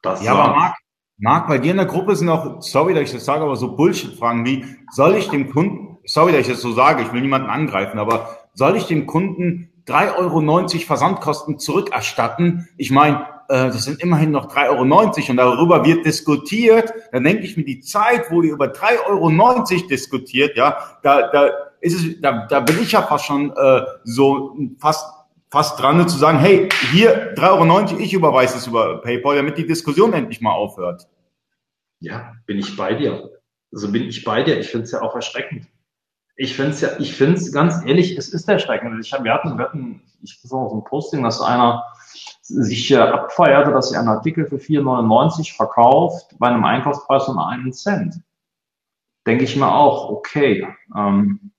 [0.01, 0.77] Das ja, aber Marc,
[1.21, 3.75] Marc, bei dir in der Gruppe sind auch, sorry, dass ich das sage, aber so
[3.75, 7.49] Bullshit-Fragen wie, soll ich dem Kunden, sorry, dass ich das so sage, ich will niemanden
[7.49, 12.69] angreifen, aber soll ich dem Kunden 3,90 Euro Versandkosten zurückerstatten?
[12.77, 16.93] Ich meine, äh, das sind immerhin noch 3,90 Euro und darüber wird diskutiert.
[17.11, 21.49] Dann denke ich mir, die Zeit, wo ihr über 3,90 Euro diskutiert, ja, da, da
[21.81, 25.05] ist es, da, da bin ich ja fast schon äh, so fast
[25.49, 29.65] fast dran zu sagen, hey, hier 3,90 Euro, ich überweise es über PayPal, damit die
[29.65, 31.07] Diskussion endlich mal aufhört.
[31.99, 33.29] Ja, bin ich bei dir.
[33.71, 34.59] Also bin ich bei dir.
[34.59, 35.67] Ich finde es ja auch erschreckend.
[36.35, 39.03] Ich finde es ja, ich finde es ganz ehrlich, es ist erschreckend.
[39.03, 41.83] Ich hab, wir hatten, wir hatten, ich so ein Posting, dass einer
[42.41, 47.73] sich äh, abfeierte, dass er einen Artikel für 4,99 verkauft bei einem Einkaufspreis von einem
[47.73, 48.21] Cent.
[49.27, 51.51] Denke ich mir auch, okay, ähm,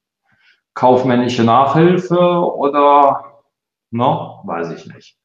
[0.74, 3.30] kaufmännische Nachhilfe oder,
[3.90, 5.16] no, weiß ich nicht.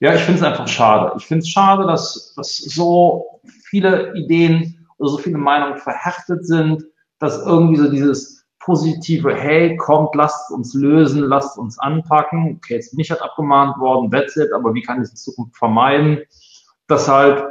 [0.00, 1.12] Ja, ich finde es einfach schade.
[1.16, 6.84] Ich finde es schade, dass, dass so viele Ideen oder so viele Meinungen verhärtet sind,
[7.18, 12.56] dass irgendwie so dieses, positive, hey, kommt, lasst uns lösen, lasst uns anpacken.
[12.56, 15.16] Okay, jetzt bin ich halt abgemahnt worden, that's it, aber wie kann ich es in
[15.16, 16.20] Zukunft vermeiden?
[16.86, 17.44] Dass halt,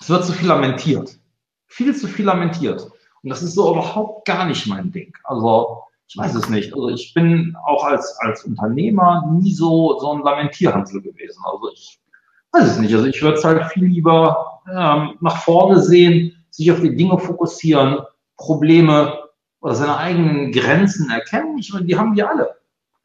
[0.00, 1.18] es wird zu viel lamentiert.
[1.66, 2.90] Viel zu viel lamentiert.
[3.22, 5.12] Und das ist so überhaupt gar nicht mein Ding.
[5.24, 6.74] Also, ich weiß es nicht.
[6.74, 11.42] Also, ich bin auch als, als Unternehmer nie so, so ein Lamentierhansel gewesen.
[11.44, 12.00] Also, ich
[12.52, 12.94] weiß es nicht.
[12.94, 17.18] Also, ich würde es halt viel lieber ähm, nach vorne sehen, sich auf die Dinge
[17.18, 18.00] fokussieren,
[18.36, 19.20] Probleme
[19.60, 21.56] oder seine eigenen Grenzen erkennen.
[21.56, 22.56] Ich meine, die haben wir alle.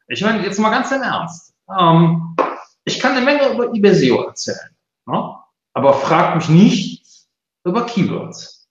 [0.08, 1.54] Ich meine, jetzt mal ganz im Ernst.
[1.80, 2.36] Ähm,
[2.84, 5.34] ich kann eine Menge über eBay SEO erzählen, ne?
[5.72, 7.26] aber frag mich nicht
[7.64, 8.68] über Keywords.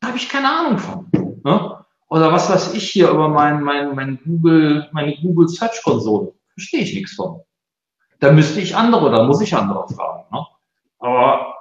[0.00, 1.10] Da habe ich keine Ahnung von.
[1.44, 1.77] Ne?
[2.08, 6.32] Oder was weiß ich hier über mein, mein, mein Google, meine Google Search Konsole.
[6.54, 7.42] Verstehe ich nichts von.
[8.20, 10.24] Da müsste ich andere oder muss ich andere fragen.
[10.32, 10.46] Ne?
[10.98, 11.54] Aber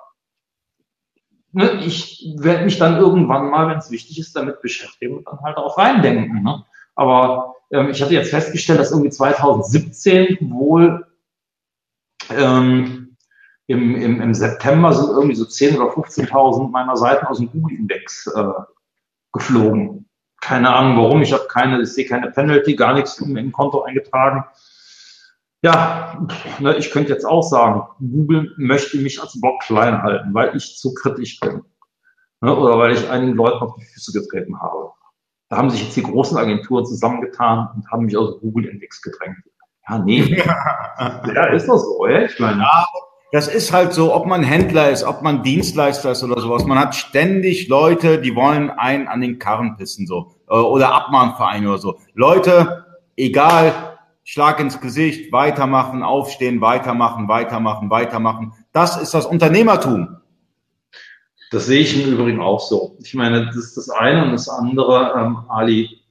[1.51, 5.41] ne, ich werde mich dann irgendwann mal, wenn es wichtig ist, damit beschäftigen und dann
[5.41, 6.43] halt auch reindenken.
[6.43, 6.65] Ne?
[6.95, 11.05] Aber ähm, ich hatte jetzt festgestellt, dass irgendwie 2017 wohl
[12.29, 13.17] ähm,
[13.67, 18.27] im, im, im September sind irgendwie so 10.000 oder 15.000 meiner Seiten aus dem Google-Index
[18.27, 18.43] äh,
[19.33, 20.06] geflogen.
[20.47, 23.81] Keine Ahnung warum, ich habe keine, ich sehe keine Penalty, gar nichts im, im Konto
[23.81, 24.45] eingetragen.
[25.61, 26.25] Ja,
[26.59, 30.77] ne, ich könnte jetzt auch sagen, Google möchte mich als Blog klein halten, weil ich
[30.77, 31.63] zu kritisch bin.
[32.39, 34.91] Ne, oder weil ich einigen Leuten auf die Füße getreten habe.
[35.49, 39.43] Da haben sich jetzt die großen Agenturen zusammengetan und haben mich aus Google-Index gedrängt.
[39.89, 40.21] Ja, nee.
[40.45, 42.21] ja, ist das so, ja?
[42.21, 42.85] Ich meine, ja,
[43.33, 46.63] das ist halt so, ob man Händler ist, ob man Dienstleister ist oder sowas.
[46.63, 50.36] Man hat ständig Leute, die wollen einen an den Karren pissen, so.
[50.49, 51.99] Äh, oder Abmahnvereine oder so.
[52.13, 58.53] Leute, egal, Schlag ins Gesicht, weitermachen, aufstehen, weitermachen, weitermachen, weitermachen.
[58.73, 60.17] Das ist das Unternehmertum.
[61.51, 62.97] Das sehe ich im Übrigen auch so.
[63.01, 66.01] Ich meine, das ist das eine und das andere, ähm, Ali.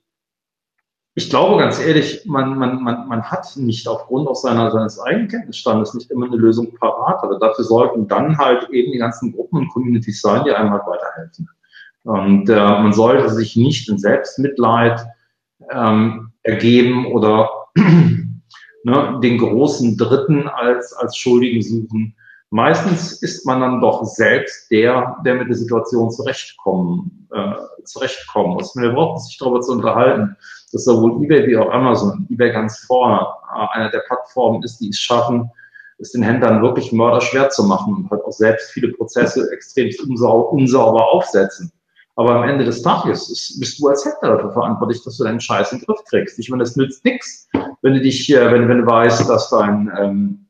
[1.14, 5.28] Ich glaube ganz ehrlich, man, man, man, man hat nicht aufgrund auch seiner, seines eigenen
[5.28, 9.58] Kenntnisstandes nicht immer eine Lösung parat, aber dafür sollten dann halt eben die ganzen Gruppen
[9.58, 11.48] und Communities sein, die einem halt weiterhelfen.
[12.06, 15.04] Und äh, man sollte sich nicht in Selbstmitleid
[15.72, 17.50] ähm, ergeben oder
[18.84, 22.14] ne, den großen Dritten als, als Schuldigen suchen.
[22.50, 28.76] Meistens ist man dann doch selbst der, der mit der Situation zurechtkommen, äh, zurechtkommen muss.
[28.76, 30.36] Wir brauchen sich darüber zu unterhalten,
[30.70, 34.90] dass sowohl eBay wie auch Amazon, eBay ganz vorne, äh, einer der Plattformen ist, die
[34.90, 35.50] es schaffen,
[35.98, 40.52] es den Händlern wirklich mörderschwer zu machen und halt auch selbst viele Prozesse extrem unsauber,
[40.52, 41.72] unsauber aufsetzen.
[42.18, 45.40] Aber am Ende des Tages ist, bist du als Händler dafür verantwortlich, dass du deinen
[45.40, 46.38] Scheiß in den Griff kriegst.
[46.38, 47.46] Ich meine, das nützt nichts,
[47.82, 50.46] wenn du dich, äh, wenn, wenn du weißt, dass dein, ähm,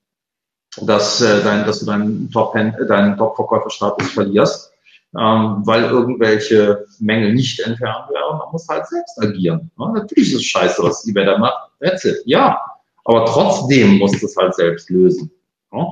[0.80, 4.72] dass, äh, dein, dass du deinen Top, deinen Top-Verkäuferstatus verlierst,
[5.18, 9.70] ähm, weil irgendwelche Mängel nicht entfernt werden, dann musst du halt selbst agieren.
[9.76, 11.70] Ja, natürlich ist es scheiße, was eBay da macht.
[11.80, 12.18] That's it.
[12.26, 12.60] Ja.
[13.04, 15.30] Aber trotzdem musst du es halt selbst lösen.
[15.72, 15.86] Ja?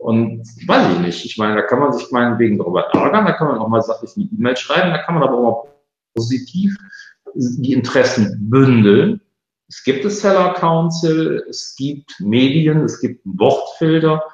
[0.00, 1.24] Und weiß ich nicht.
[1.26, 4.12] Ich meine, da kann man sich meinetwegen darüber ärgern, da kann man auch mal sachlich
[4.16, 5.70] eine E-Mail schreiben, da kann man aber auch mal
[6.14, 6.74] positiv
[7.34, 9.20] die Interessen bündeln.
[9.68, 14.24] Es gibt das Seller Council, es gibt Medien, es gibt Wortfilter,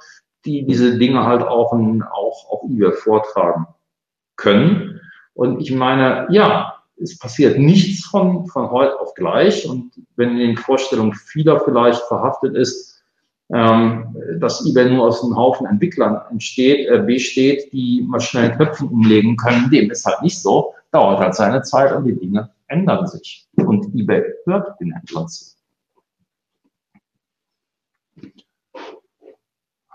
[0.45, 3.67] die diese Dinge halt auch, in, auch auf eBay vortragen.
[4.37, 5.01] können.
[5.35, 9.69] Und ich meine, ja, es passiert nichts von, von heute auf gleich.
[9.69, 12.96] Und wenn in den Vorstellungen vieler vielleicht verhaftet ist,
[13.53, 18.89] ähm, dass eBay nur aus einem Haufen Entwicklern entsteht, äh, besteht, die mal schnell Knöpfen
[18.89, 20.75] umlegen können, dem ist halt nicht so.
[20.91, 23.47] Dauert halt seine Zeit und die Dinge ändern sich.
[23.57, 25.57] Und eBay hört den Händlern zu.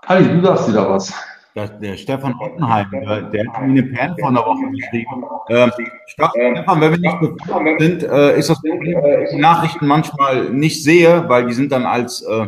[0.03, 1.13] Ali, du darfst wieder was.
[1.53, 5.25] Der, der Stefan Ottenheim, der, der hat mir eine Perle vor einer Woche geschrieben.
[5.49, 5.71] Ähm,
[6.07, 10.49] Stefan, wenn wir nicht befreundet sind, äh, ist das Problem, dass ich die Nachrichten manchmal
[10.49, 12.47] nicht sehe, weil die sind dann als, äh,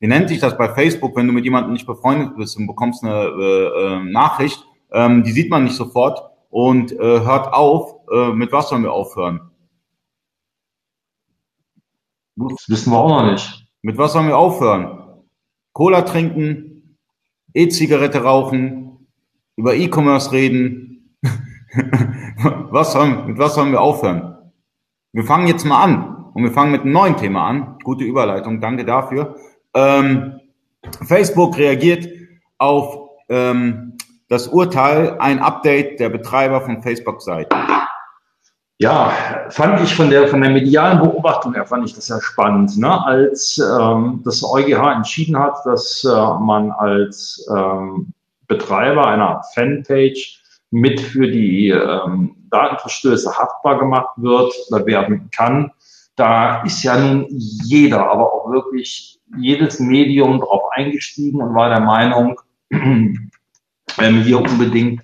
[0.00, 3.02] wie nennt sich das bei Facebook, wenn du mit jemandem nicht befreundet bist und bekommst
[3.02, 7.96] eine äh, äh, Nachricht, ähm, die sieht man nicht sofort und äh, hört auf.
[8.12, 9.50] Äh, mit was sollen wir aufhören?
[12.36, 13.66] Das wissen wir auch noch nicht.
[13.82, 15.24] Mit was sollen wir aufhören?
[15.72, 16.96] Cola trinken,
[17.52, 19.08] E-Zigarette rauchen,
[19.56, 21.18] über E-Commerce reden.
[22.70, 24.52] was sollen, mit was sollen wir aufhören?
[25.12, 27.78] Wir fangen jetzt mal an und wir fangen mit einem neuen Thema an.
[27.82, 29.36] Gute Überleitung, danke dafür.
[29.74, 30.40] Ähm,
[31.06, 32.08] Facebook reagiert
[32.58, 33.96] auf ähm,
[34.28, 37.56] das Urteil, ein Update der Betreiber von Facebook-Seiten.
[38.80, 39.12] Ja,
[39.50, 43.04] fand ich von der, von der medialen Beobachtung her, fand ich das ja spannend, ne?
[43.06, 48.12] als ähm, das EuGH entschieden hat, dass äh, man als ähm,
[48.46, 55.72] Betreiber einer Fanpage mit für die ähm, Datenverstöße haftbar gemacht wird oder werden kann.
[56.14, 61.80] Da ist ja nun jeder, aber auch wirklich jedes Medium drauf eingestiegen und war der
[61.80, 63.30] Meinung, ähm,
[63.98, 65.02] hier unbedingt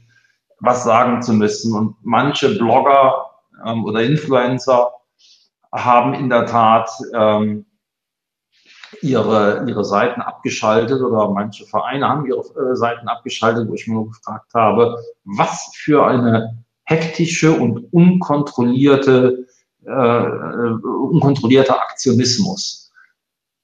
[0.61, 1.75] was sagen zu müssen.
[1.75, 3.27] Und manche Blogger
[3.67, 4.93] ähm, oder Influencer
[5.73, 7.67] haben in der Tat ähm,
[9.03, 13.95] ihre, ihre Seiten abgeschaltet oder manche Vereine haben ihre äh, Seiten abgeschaltet, wo ich mir
[13.95, 19.47] nur gefragt habe, was für eine hektische und unkontrollierte,
[19.85, 22.84] äh, äh unkontrollierter Aktionismus.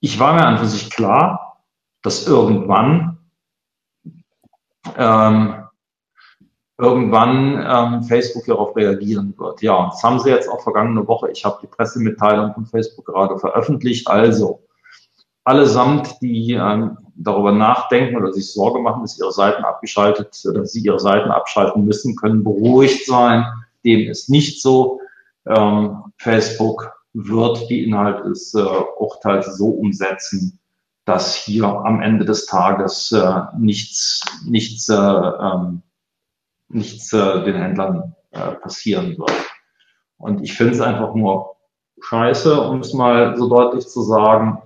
[0.00, 1.62] Ich war mir an für sich klar,
[2.02, 3.18] dass irgendwann
[4.96, 5.54] ähm,
[6.78, 9.60] irgendwann ähm, Facebook darauf reagieren wird.
[9.62, 11.30] Ja, das haben sie jetzt auch vergangene Woche.
[11.30, 14.08] Ich habe die Pressemitteilung von Facebook gerade veröffentlicht.
[14.08, 14.62] Also
[15.44, 20.80] allesamt, die ähm, darüber nachdenken oder sich Sorge machen, dass ihre Seiten abgeschaltet, dass sie
[20.80, 23.44] ihre Seiten abschalten müssen, können beruhigt sein.
[23.84, 25.00] Dem ist nicht so.
[25.46, 30.58] Ähm, Facebook wird die Inhalte des äh, Urteils so umsetzen,
[31.04, 35.82] dass hier am Ende des Tages äh, nichts, nichts äh, ähm,
[36.70, 39.32] nichts äh, den Händlern äh, passieren wird.
[40.18, 41.56] Und ich finde es einfach nur
[42.00, 44.62] scheiße, um es mal so deutlich zu sagen,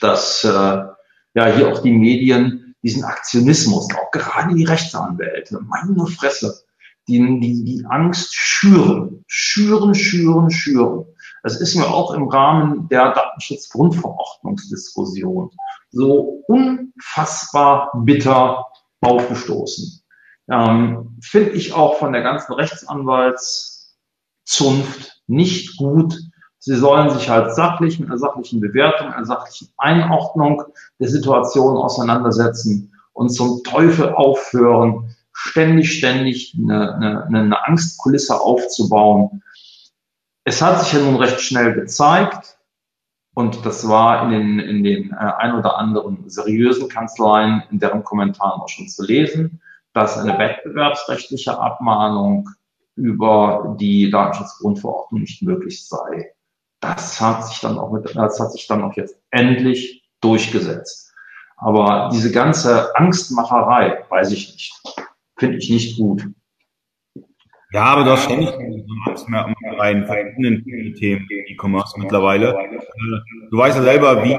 [0.00, 6.64] dass äh, ja hier auch die Medien diesen Aktionismus, auch gerade die Rechtsanwälte, meine Fresse,
[7.08, 11.06] die, die, die Angst schüren, schüren, schüren, schüren.
[11.44, 15.52] Das ist mir auch im Rahmen der Datenschutzgrundverordnungsdiskussion
[15.90, 18.66] so unfassbar bitter
[19.00, 20.04] aufgestoßen
[20.48, 26.16] ähm, finde ich auch von der ganzen Rechtsanwaltszunft nicht gut.
[26.58, 30.62] Sie sollen sich halt sachlich mit einer sachlichen Bewertung, einer sachlichen Einordnung
[30.98, 39.42] der Situation auseinandersetzen und zum Teufel aufhören, ständig, ständig eine, eine, eine Angstkulisse aufzubauen.
[40.44, 42.58] Es hat sich ja nun recht schnell gezeigt,
[43.34, 48.04] und das war in den, in den äh, ein oder anderen seriösen Kanzleien in deren
[48.04, 49.60] Kommentaren auch schon zu lesen,
[49.92, 52.48] dass eine wettbewerbsrechtliche Abmahnung
[52.94, 56.32] über die Datenschutzgrundverordnung nicht möglich sei.
[56.80, 61.12] Das hat sich dann auch mit, das hat sich dann auch jetzt endlich durchgesetzt.
[61.56, 64.82] Aber diese ganze Angstmacherei, weiß ich nicht,
[65.36, 66.24] finde ich nicht gut.
[67.74, 68.50] Ja, aber du hast ständig
[69.04, 72.56] Angst verschiedenen Themen E-Commerce mittlerweile.
[73.50, 74.38] Du weißt ja selber, wie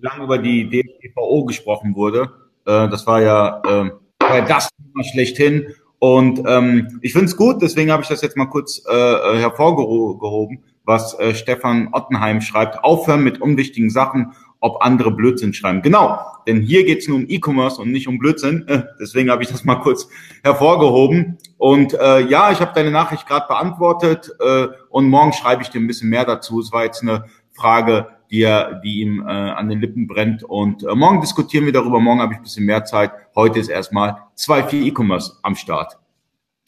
[0.00, 2.30] lange über die DSGVO gesprochen wurde.
[2.66, 5.74] Äh, das war ja ähm, äh, das Thema schlechthin.
[5.98, 9.40] Und ähm, ich finde es gut, deswegen habe ich das jetzt mal kurz äh, äh,
[9.40, 12.84] hervorgehoben, was äh, Stefan Ottenheim schreibt.
[12.84, 15.82] Aufhören mit unwichtigen Sachen, ob andere Blödsinn schreiben.
[15.82, 18.66] Genau, denn hier geht es nur um E-Commerce und nicht um Blödsinn.
[18.66, 20.08] Äh, deswegen habe ich das mal kurz
[20.42, 21.38] hervorgehoben.
[21.56, 25.80] Und äh, ja, ich habe deine Nachricht gerade beantwortet äh, und morgen schreibe ich dir
[25.80, 26.60] ein bisschen mehr dazu.
[26.60, 30.42] Es war jetzt eine Frage, die, er, die ihm äh, an den Lippen brennt.
[30.42, 32.00] Und äh, morgen diskutieren wir darüber.
[32.00, 33.12] Morgen habe ich ein bisschen mehr Zeit.
[33.34, 35.98] Heute ist erstmal 2-4 E-Commerce am Start.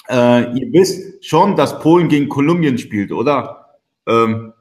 [0.09, 3.79] Äh, ihr wisst schon, dass Polen gegen Kolumbien spielt, oder?
[4.07, 4.53] Ähm,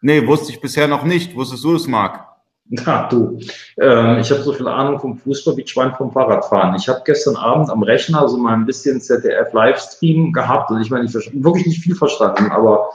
[0.00, 1.34] nee, wusste ich bisher noch nicht.
[1.34, 2.29] Wusstest du es, Marc?
[2.72, 3.36] Na du,
[3.80, 6.76] äh, ich habe so viel Ahnung vom Fußball wie Schwein vom Fahrradfahren.
[6.76, 11.06] Ich habe gestern Abend am Rechner so mal ein bisschen ZDF-Livestream gehabt und ich meine,
[11.06, 12.90] ich wirklich nicht viel verstanden, aber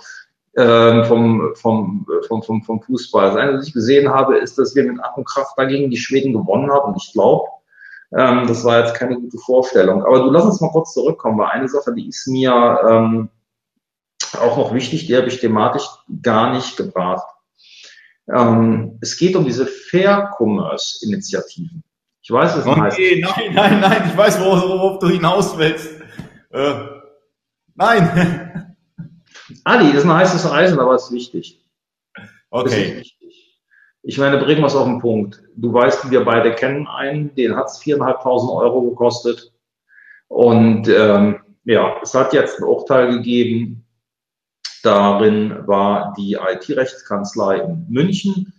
[0.53, 3.27] äh, vom, vom, vom, vom, vom Fußball.
[3.27, 5.97] Das eine, was ich gesehen habe, ist, dass wir mit Ach und Kraft dagegen die
[5.97, 7.49] Schweden gewonnen haben und ich glaube,
[8.15, 10.05] ähm, das war jetzt keine gute Vorstellung.
[10.05, 13.29] Aber du lass uns mal kurz zurückkommen, weil eine Sache, die ist mir ähm,
[14.39, 15.85] auch noch wichtig, die habe ich thematisch
[16.21, 17.27] gar nicht gebracht.
[18.33, 21.83] Ähm, es geht um diese Fair Commerce Initiativen.
[22.21, 23.37] Ich weiß es okay, heißt.
[23.37, 26.01] Nein, nein, nein, ich weiß, worauf, worauf du hinaus willst.
[26.51, 26.73] Äh,
[27.75, 28.75] nein.
[29.63, 31.61] Ali, das ist ein heißes Eisen, aber es ist wichtig.
[32.49, 32.91] Okay.
[32.91, 33.61] Ist wichtig.
[34.01, 35.41] Ich meine, bringen wir es auf den Punkt.
[35.55, 39.51] Du weißt, wir beide kennen einen, den hat es viereinhalbtausend Euro gekostet.
[40.27, 43.84] Und ähm, ja, es hat jetzt ein Urteil gegeben,
[44.85, 48.53] Darin war die IT-Rechtskanzlei in München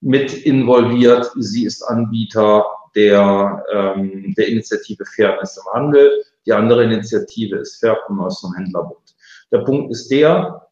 [0.00, 1.30] mit involviert.
[1.36, 6.12] Sie ist Anbieter der, ähm, der Initiative Fairness im Handel.
[6.46, 9.16] Die andere Initiative ist Fair Commerce vom Händlerbund.
[9.50, 10.68] Der Punkt ist der,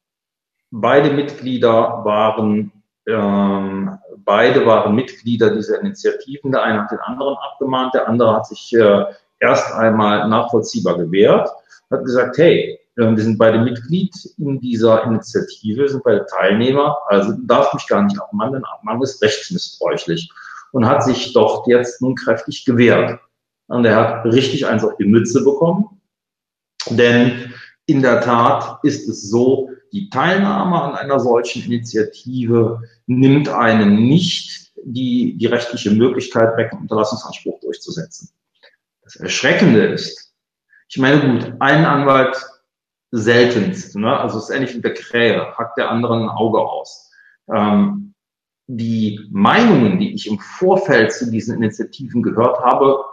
[0.70, 2.72] beide Mitglieder waren
[3.06, 6.52] ähm, beide waren Mitglieder dieser Initiativen.
[6.52, 9.04] Der eine hat den anderen abgemahnt, der andere hat sich äh,
[9.40, 11.50] erst einmal nachvollziehbar gewehrt,
[11.90, 17.72] hat gesagt, hey, wir sind beide Mitglied in dieser Initiative, sind beide Teilnehmer, also darf
[17.72, 20.30] mich gar nicht abmahnen, denn Abmahnung ist rechtsmissbräuchlich
[20.72, 23.18] und hat sich doch jetzt nun kräftig gewehrt.
[23.68, 26.00] Und er hat richtig eins auf die Mütze bekommen,
[26.90, 27.54] denn
[27.86, 34.72] in der Tat ist es so, die Teilnahme an einer solchen Initiative nimmt einem nicht
[34.84, 38.30] die, die rechtliche Möglichkeit weg, einen Unterlassungsanspruch durchzusetzen.
[39.02, 40.34] Das Erschreckende ist,
[40.88, 42.36] ich meine, gut, ein Anwalt
[43.12, 43.94] seltenst.
[43.94, 44.18] Ne?
[44.18, 47.10] Also es ist ähnlich wie der Krähe, hackt der anderen ein Auge aus.
[47.48, 48.14] Ähm,
[48.66, 53.04] die Meinungen, die ich im Vorfeld zu diesen Initiativen gehört habe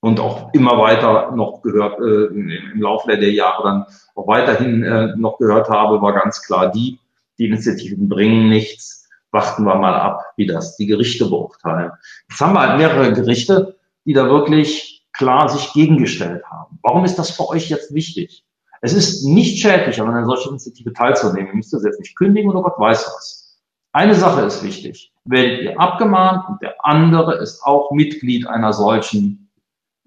[0.00, 5.16] und auch immer weiter noch gehört, äh, im Laufe der Jahre dann auch weiterhin äh,
[5.16, 7.00] noch gehört habe, war ganz klar die,
[7.38, 11.92] die Initiativen bringen nichts, warten wir mal ab, wie das die Gerichte beurteilen.
[12.28, 16.78] Jetzt haben wir halt mehrere Gerichte, die da wirklich klar sich gegengestellt haben.
[16.82, 18.44] Warum ist das für euch jetzt wichtig?
[18.84, 21.46] Es ist nicht schädlich, an einer solchen Initiative teilzunehmen.
[21.46, 23.58] Ihr müsst das jetzt nicht kündigen oder Gott weiß was.
[23.94, 25.10] Eine Sache ist wichtig.
[25.24, 29.50] Werdet ihr abgemahnt und der andere ist auch Mitglied einer solchen,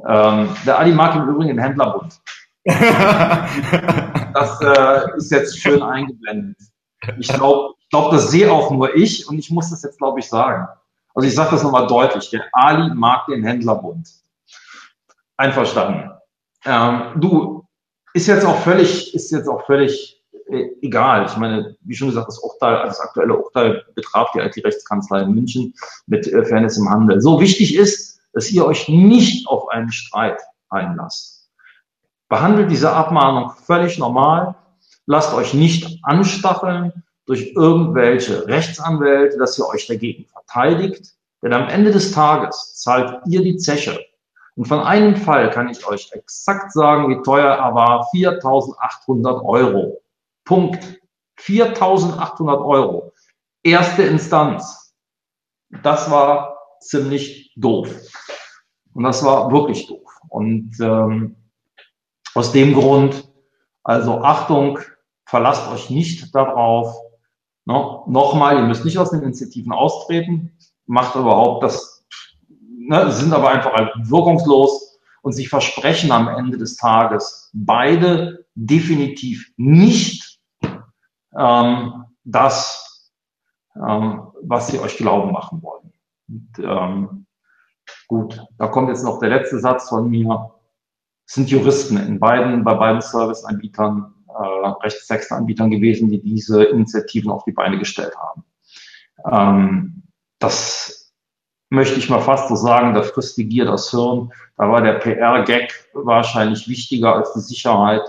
[0.08, 2.20] ähm, der Adi mag im Übrigen den Händlerbund.
[2.66, 6.58] das äh, ist jetzt schön eingeblendet.
[7.18, 10.20] Ich glaube, ich glaub, das sehe auch nur ich und ich muss das jetzt, glaube
[10.20, 10.68] ich, sagen.
[11.16, 12.30] Also ich sage das nochmal deutlich.
[12.30, 14.08] Der Ali mag den Händlerbund.
[15.36, 16.12] Einverstanden.
[16.64, 17.57] Ähm, du,
[18.18, 21.28] ist jetzt auch völlig, ist jetzt auch völlig äh, egal.
[21.28, 25.74] Ich meine, wie schon gesagt, das Urteil, das aktuelle Urteil betraf die IT-Rechtskanzlei in München
[26.08, 27.22] mit äh, Fairness im Handel.
[27.22, 31.50] So wichtig ist, dass ihr euch nicht auf einen Streit einlasst.
[32.28, 34.56] Behandelt diese Abmahnung völlig normal.
[35.06, 41.14] Lasst euch nicht anstacheln durch irgendwelche Rechtsanwälte, dass ihr euch dagegen verteidigt.
[41.44, 44.00] Denn am Ende des Tages zahlt ihr die Zeche
[44.58, 48.10] und von einem Fall kann ich euch exakt sagen, wie teuer er war.
[48.12, 50.02] 4.800 Euro.
[50.46, 51.00] Punkt.
[51.40, 53.14] 4.800 Euro.
[53.62, 54.96] Erste Instanz.
[55.84, 57.88] Das war ziemlich doof.
[58.94, 60.12] Und das war wirklich doof.
[60.30, 61.36] Und ähm,
[62.34, 63.32] aus dem Grund,
[63.84, 64.80] also Achtung,
[65.26, 66.98] verlasst euch nicht darauf.
[67.66, 71.97] No, Nochmal, ihr müsst nicht aus den Initiativen austreten, macht überhaupt das
[72.88, 79.52] ne, sind aber einfach halt wirkungslos und sie versprechen am Ende des Tages beide definitiv
[79.58, 80.40] nicht
[81.38, 83.12] ähm, das,
[83.76, 85.94] ähm, was sie euch glauben machen wollen.
[86.28, 87.26] Und, ähm,
[88.08, 90.52] gut, da kommt jetzt noch der letzte Satz von mir.
[91.26, 97.44] Es sind Juristen in beiden, bei beiden Serviceanbietern, äh, Rechtstextanbietern gewesen, die diese Initiativen auf
[97.44, 98.46] die Beine gestellt haben.
[99.30, 100.04] Ähm,
[100.40, 101.07] das
[101.70, 104.32] möchte ich mal fast so sagen, da frisst die Gier das Hirn.
[104.58, 108.02] Da war der PR-Gag wahrscheinlich wichtiger als die Sicherheit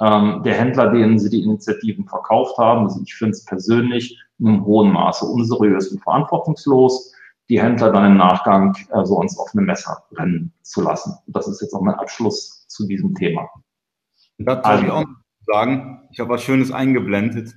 [0.00, 2.84] ähm, der Händler, denen sie die Initiativen verkauft haben.
[2.84, 7.12] Also ich finde es persönlich in einem hohen Maße unseriös und verantwortungslos,
[7.48, 11.16] die Händler dann im Nachgang äh, so ins offene Messer rennen zu lassen.
[11.26, 13.48] Und das ist jetzt auch mein Abschluss zu diesem Thema.
[14.38, 15.04] Da also, ich auch
[15.46, 17.54] sagen, ich habe was Schönes eingeblendet.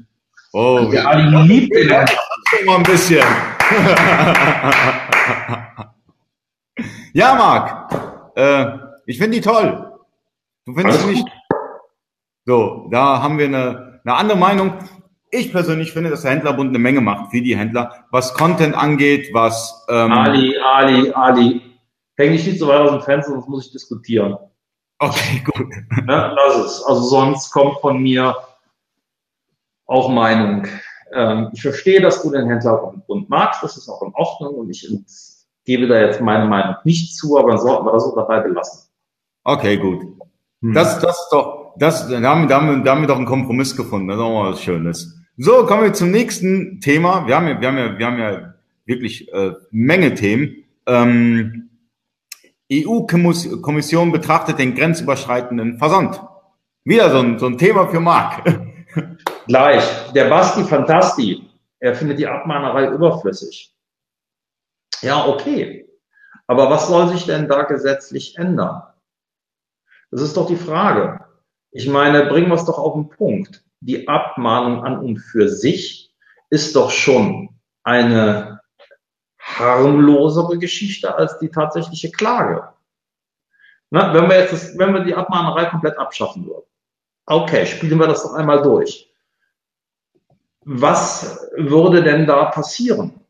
[0.53, 2.19] Oh, der Ali liebt den Händler.
[2.65, 3.23] Mal ein bisschen.
[7.13, 7.93] ja, Marc,
[8.35, 8.65] äh,
[9.05, 9.93] ich finde die toll.
[10.65, 11.25] Du findest nicht.
[12.45, 14.73] So, da haben wir eine, eine andere Meinung.
[15.31, 19.29] ich persönlich finde, dass der Händlerbund eine Menge macht für die Händler, was Content angeht,
[19.33, 19.85] was...
[19.89, 21.61] Ähm Ali, Ali, Ali,
[22.17, 24.37] häng dich nicht so weit aus dem Fenster, sonst muss ich diskutieren.
[24.99, 25.67] Okay, gut.
[26.05, 26.83] Ne, lass es.
[26.83, 28.35] Also sonst kommt von mir
[29.87, 30.67] auch Meinung.
[31.13, 34.87] Ähm, ich verstehe, dass du den Händlerbund magst, das ist auch in Ordnung und ich
[35.65, 38.89] gebe da jetzt meine Meinung nicht zu, aber dann sollten wir das so dabei belassen.
[39.43, 40.01] Okay, gut.
[40.61, 40.73] Hm.
[40.73, 43.75] Das, das ist doch, das, da haben, da, haben, da haben wir doch einen Kompromiss
[43.75, 44.07] gefunden.
[44.07, 45.17] Das ist auch mal was Schönes.
[45.37, 47.27] So, kommen wir zum nächsten Thema.
[47.27, 48.53] Wir haben ja, wir haben ja, wir haben ja
[48.85, 50.63] wirklich äh, Menge Themen.
[50.85, 51.69] Ähm,
[52.71, 56.21] EU-Kommission betrachtet den grenzüberschreitenden Versand.
[56.83, 58.43] Wieder so ein, so ein Thema für Marc.
[59.47, 60.11] Gleich.
[60.13, 63.73] Der Basti Fantasti, er findet die Abmahnerei überflüssig.
[65.01, 65.89] Ja, okay.
[66.47, 68.83] Aber was soll sich denn da gesetzlich ändern?
[70.11, 71.25] Das ist doch die Frage.
[71.71, 73.63] Ich meine, bringen wir es doch auf den Punkt.
[73.79, 76.13] Die Abmahnung an und für sich
[76.49, 77.49] ist doch schon
[77.83, 78.61] eine
[79.39, 82.73] harmlosere Geschichte als die tatsächliche Klage.
[83.89, 86.65] Na, wenn wir jetzt, das, wenn wir die Abmahnerei komplett abschaffen würden.
[87.25, 89.10] Okay, spielen wir das doch einmal durch.
[90.63, 93.21] Was würde denn da passieren?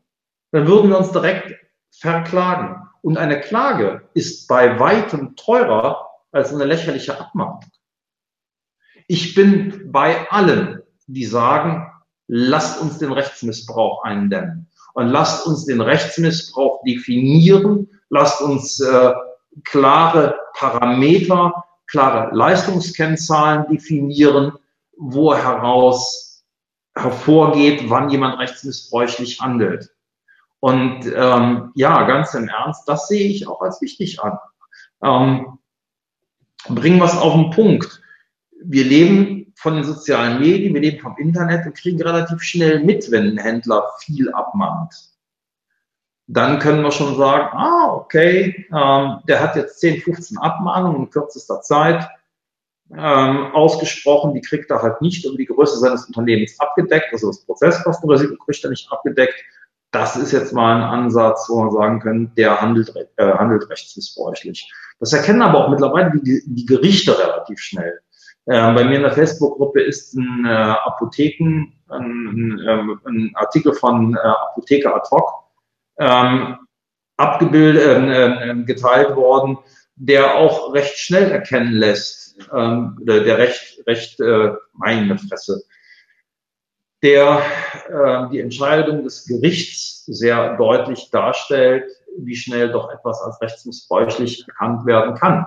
[0.50, 1.54] Dann würden wir uns direkt
[1.90, 2.88] verklagen.
[3.00, 7.64] Und eine Klage ist bei weitem teurer als eine lächerliche Abmahnung.
[9.08, 11.90] Ich bin bei allen, die sagen,
[12.28, 19.12] lasst uns den Rechtsmissbrauch eindämmen und lasst uns den Rechtsmissbrauch definieren, lasst uns äh,
[19.64, 24.52] klare Parameter, klare Leistungskennzahlen definieren,
[24.96, 26.31] wo heraus
[26.94, 29.90] hervorgeht, wann jemand rechtsmissbräuchlich handelt.
[30.60, 34.38] Und ähm, ja, ganz im Ernst, das sehe ich auch als wichtig an.
[35.02, 35.58] Ähm,
[36.68, 38.00] bringen wir es auf den Punkt.
[38.64, 43.10] Wir leben von den sozialen Medien, wir leben vom Internet und kriegen relativ schnell mit,
[43.10, 44.94] wenn ein Händler viel abmahnt.
[46.28, 51.10] Dann können wir schon sagen, ah, okay, ähm, der hat jetzt 10, 15 Abmahnungen in
[51.10, 52.08] kürzester Zeit
[52.96, 57.44] ähm, ausgesprochen, die kriegt er halt nicht über die Größe seines Unternehmens abgedeckt, also das
[57.44, 59.34] Prozesskostenrisiko kriegt er nicht abgedeckt.
[59.92, 64.72] Das ist jetzt mal ein Ansatz, wo man sagen kann, der handelt, äh, handelt rechtsmissbräuchlich.
[65.00, 68.00] Das erkennen aber auch mittlerweile die, die Gerichte relativ schnell.
[68.48, 74.16] Ähm, bei mir in der Facebook-Gruppe ist ein äh, Apotheken, ein, ein, ein Artikel von
[74.16, 75.44] äh, Apotheker ad hoc
[75.98, 76.56] ähm,
[77.16, 79.58] abgebildet, äh, geteilt worden,
[80.04, 85.62] der auch recht schnell erkennen lässt, ähm, der, der recht, recht, äh, meine Fresse,
[87.04, 87.40] der
[87.88, 91.84] äh, die Entscheidung des Gerichts sehr deutlich darstellt,
[92.18, 95.46] wie schnell doch etwas als rechtsmissbräuchlich erkannt werden kann.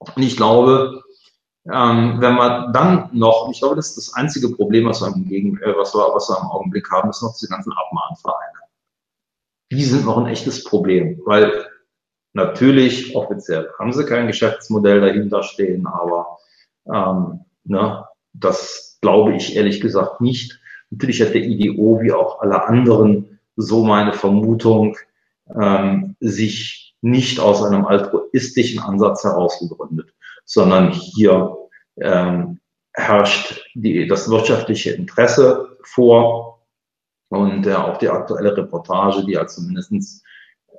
[0.00, 1.02] Und ich glaube,
[1.64, 5.24] ähm, wenn man dann noch, ich glaube, das ist das einzige Problem, was wir im,
[5.24, 8.58] Gegen, äh, was wir, was wir im Augenblick haben, ist noch diese ganzen Abmahnvereine.
[9.72, 11.65] Die sind noch ein echtes Problem, weil
[12.36, 16.38] natürlich offiziell haben sie kein Geschäftsmodell dahinter stehen, aber
[16.86, 20.60] ähm, ne, das glaube ich ehrlich gesagt nicht.
[20.90, 24.96] Natürlich hat der IDO wie auch alle anderen so meine Vermutung,
[25.58, 30.12] ähm, sich nicht aus einem altruistischen Ansatz heraus gegründet,
[30.44, 31.56] sondern hier
[31.98, 32.60] ähm,
[32.92, 36.66] herrscht die, das wirtschaftliche Interesse vor
[37.28, 40.22] und äh, auch die aktuelle Reportage, die also mindestens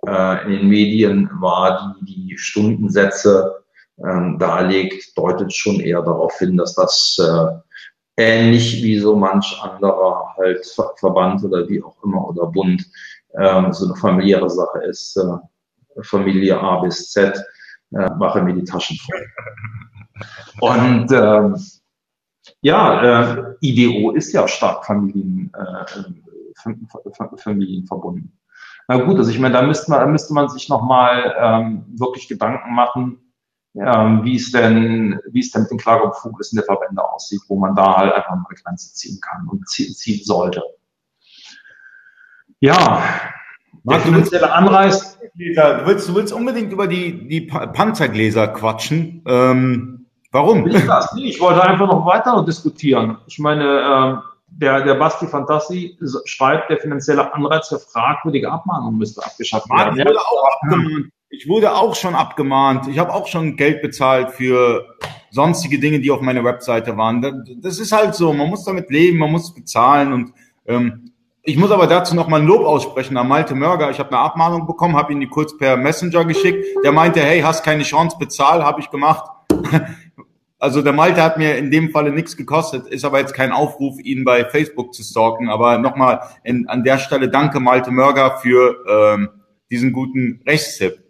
[0.06, 3.64] äh, in den Medien war, die die Stundensätze
[4.04, 10.36] ähm, darlegt, deutet schon eher darauf hin, dass das äh, ähnlich wie so manch anderer
[10.38, 10.66] halt
[10.98, 12.86] Verband oder wie auch immer oder Bund
[13.40, 15.18] ähm, so eine familiäre Sache ist.
[15.18, 15.38] Äh,
[16.04, 17.36] Familie A bis Z,
[17.92, 19.26] äh, mache mir die Taschen voll.
[20.62, 21.58] Und ähm,
[22.62, 25.86] ja, äh, IDO ist ja stark Familien, äh,
[27.38, 28.38] familienverbunden.
[28.88, 32.28] Na gut, also ich meine, da müsste man, da müsste man sich nochmal ähm, wirklich
[32.28, 33.34] Gedanken machen,
[33.76, 37.76] ähm, wie es denn, wie es denn mit den Klagebefugnissen der Verbände aussieht, wo man
[37.76, 40.64] da halt einfach mal eine Grenze ziehen kann und ziehen sollte.
[42.60, 43.04] Ja,
[43.84, 45.18] Marc, du willst, Anreiz.
[45.36, 49.22] Du willst, du willst unbedingt über die, die Panzergläser quatschen.
[49.28, 50.66] Ähm, warum?
[50.66, 51.36] Ich das nicht.
[51.36, 53.20] Ich wollte einfach noch weiter diskutieren.
[53.28, 59.24] Ich meine, ähm, der, der Basti Fantassi schreibt, der finanzielle Anreiz für fragwürdige Abmahnungen müsste
[59.24, 60.00] abgeschafft werden.
[60.00, 61.12] Ich wurde, auch abgemahnt.
[61.30, 62.88] ich wurde auch schon abgemahnt.
[62.88, 64.96] Ich habe auch schon Geld bezahlt für
[65.30, 67.46] sonstige Dinge, die auf meiner Webseite waren.
[67.62, 68.34] Das ist halt so.
[68.34, 70.34] Man muss damit leben, man muss bezahlen und
[70.66, 71.12] ähm,
[71.44, 73.90] ich muss aber dazu noch mal ein Lob aussprechen an Malte Mörger.
[73.90, 76.66] Ich habe eine Abmahnung bekommen, habe ihn die kurz per Messenger geschickt.
[76.84, 79.32] Der meinte, hey, hast keine Chance, bezahl, habe ich gemacht.
[80.60, 84.00] Also der Malte hat mir in dem Falle nichts gekostet, ist aber jetzt kein Aufruf,
[84.00, 85.50] ihn bei Facebook zu stalken.
[85.50, 86.22] Aber nochmal
[86.68, 89.30] an der Stelle danke Malte Mörger für ähm,
[89.70, 91.04] diesen guten Rechtstipp.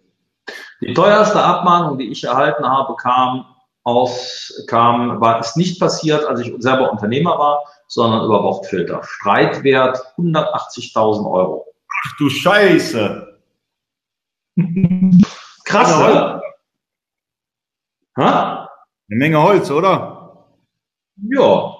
[0.80, 3.46] Die teuerste Abmahnung, die ich erhalten habe, kam
[3.84, 9.02] aus, kam, war, ist nicht passiert, als ich selber Unternehmer war, sondern über Wortfilter.
[9.02, 11.66] Streitwert 180.000 Euro.
[12.04, 13.38] Ach du Scheiße.
[15.64, 16.42] Krass, oder?
[18.18, 18.57] Ha?
[19.10, 20.46] Eine Menge Holz, oder?
[21.30, 21.74] Ja.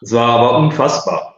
[0.00, 1.34] Es war aber unfassbar.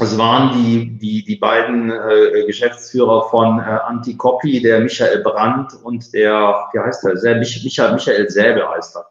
[0.00, 6.14] Es waren die, die, die beiden äh, Geschäftsführer von äh, Anticopy, der Michael Brandt und
[6.14, 9.06] der, wie heißt der, Sel, Michael, Michael Säbel heißt er.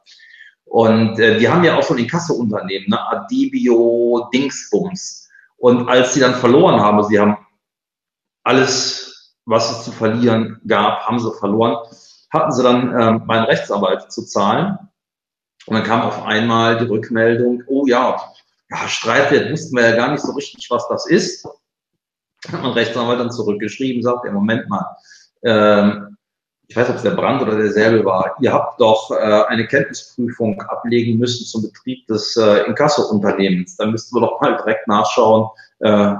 [0.65, 2.99] Und äh, die haben ja auch so ein Inkasso-Unternehmen, ne?
[3.09, 5.29] Adibio Dingsbums.
[5.57, 7.37] Und als sie dann verloren haben, sie haben
[8.43, 11.77] alles, was es zu verlieren gab, haben sie verloren,
[12.31, 14.77] hatten sie dann äh, meinen Rechtsanwalt zu zahlen.
[15.67, 18.19] Und dann kam auf einmal die Rückmeldung, oh ja,
[18.69, 21.45] ja, Streitwert wussten wir ja gar nicht so richtig, was das ist.
[21.45, 24.85] Hat mein Rechtsanwalt dann zurückgeschrieben, sagt, ja, Moment mal,
[25.43, 26.17] ähm,
[26.71, 30.61] ich weiß, ob es der Brand oder derselbe war, ihr habt doch äh, eine Kenntnisprüfung
[30.61, 33.75] ablegen müssen zum Betrieb des äh, Inkasso-Unternehmens.
[33.75, 36.13] Dann müssten wir doch mal direkt nachschauen, äh,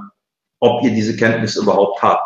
[0.60, 2.21] ob ihr diese Kenntnis überhaupt habt.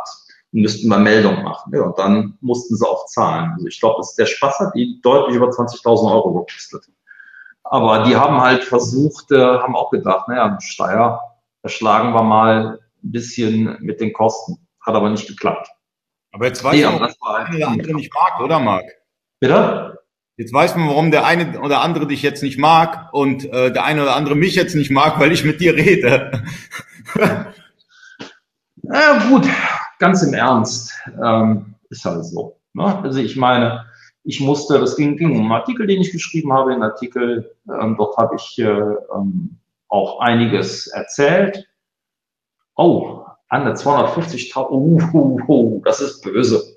[0.62, 1.74] Müssten mal Meldung machen.
[1.74, 3.51] Ja, und dann mussten sie auch zahlen.
[3.56, 6.86] Also ich glaube, der Spaß hat die deutlich über 20.000 Euro gekostet.
[7.64, 11.20] Aber die haben halt versucht, äh, haben auch gedacht, naja, Steier,
[11.64, 14.58] erschlagen wir mal ein bisschen mit den Kosten.
[14.80, 15.68] Hat aber nicht geklappt.
[16.32, 18.86] Aber jetzt weiß man, warum der eine oder andere nicht mag, oder Marc?
[19.39, 19.99] Bitte?
[20.38, 23.86] Jetzt weiß man, warum der eine oder andere dich jetzt nicht mag und äh, der
[23.86, 26.43] eine oder andere mich jetzt nicht mag, weil ich mit dir rede.
[28.84, 29.47] ja, gut,
[30.00, 30.93] ganz im Ernst.
[31.24, 32.60] Ähm, ist halt so.
[32.74, 33.02] Ne?
[33.04, 33.86] Also ich meine,
[34.24, 37.96] ich musste, das ging, ging um einen Artikel, den ich geschrieben habe, den Artikel, ähm,
[37.98, 41.68] dort habe ich äh, ähm, auch einiges erzählt.
[42.76, 46.64] Oh, Anne, 250.000, uh, uh, uh, das ist böse.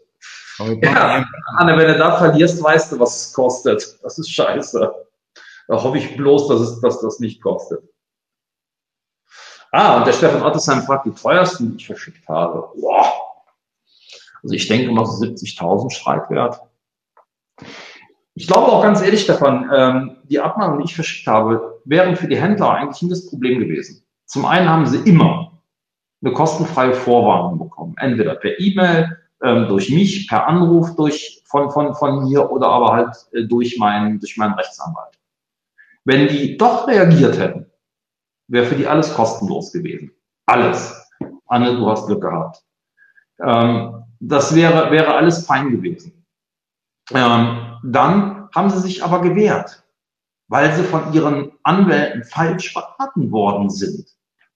[0.82, 1.24] Ja,
[1.56, 3.96] Anne, wenn du da verlierst, weißt du, was es kostet.
[4.02, 4.92] Das ist scheiße.
[5.68, 7.80] Da hoffe ich bloß, dass, es, dass das nicht kostet.
[9.70, 12.68] Ah, und der Stefan Ottesheim fragt, die teuersten, die ich verschickt habe.
[12.80, 13.12] Boah.
[14.42, 16.60] Also ich denke mal so 70.000 Streitwert.
[18.34, 22.28] Ich glaube auch ganz ehrlich, Stefan, ähm, die Abmahnungen, die ich verschickt habe, wären für
[22.28, 24.04] die Händler eigentlich nie das Problem gewesen.
[24.26, 25.60] Zum einen haben sie immer
[26.22, 27.94] eine kostenfreie Vorwarnung bekommen.
[27.98, 32.92] Entweder per E-Mail, ähm, durch mich, per Anruf durch, von, von, von mir oder aber
[32.92, 35.18] halt äh, durch, meinen, durch meinen Rechtsanwalt.
[36.04, 37.67] Wenn die doch reagiert hätten,
[38.48, 40.10] wäre für die alles kostenlos gewesen.
[40.46, 40.94] Alles.
[41.46, 42.62] Anne, du hast Glück gehabt.
[43.40, 46.26] Ähm, das wäre, wäre alles fein gewesen.
[47.12, 49.84] Ähm, dann haben sie sich aber gewehrt,
[50.48, 54.08] weil sie von ihren Anwälten falsch beraten worden sind.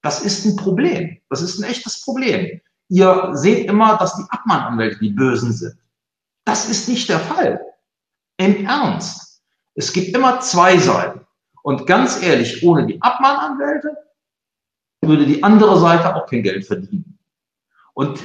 [0.03, 1.18] Das ist ein Problem.
[1.30, 2.61] Das ist ein echtes Problem.
[2.88, 5.78] Ihr seht immer, dass die Abmahnanwälte die Bösen sind.
[6.45, 7.61] Das ist nicht der Fall.
[8.36, 9.43] Im Ernst.
[9.74, 11.20] Es gibt immer zwei Seiten.
[11.63, 13.97] Und ganz ehrlich, ohne die Abmahnanwälte
[15.01, 17.19] würde die andere Seite auch kein Geld verdienen.
[17.95, 18.25] Und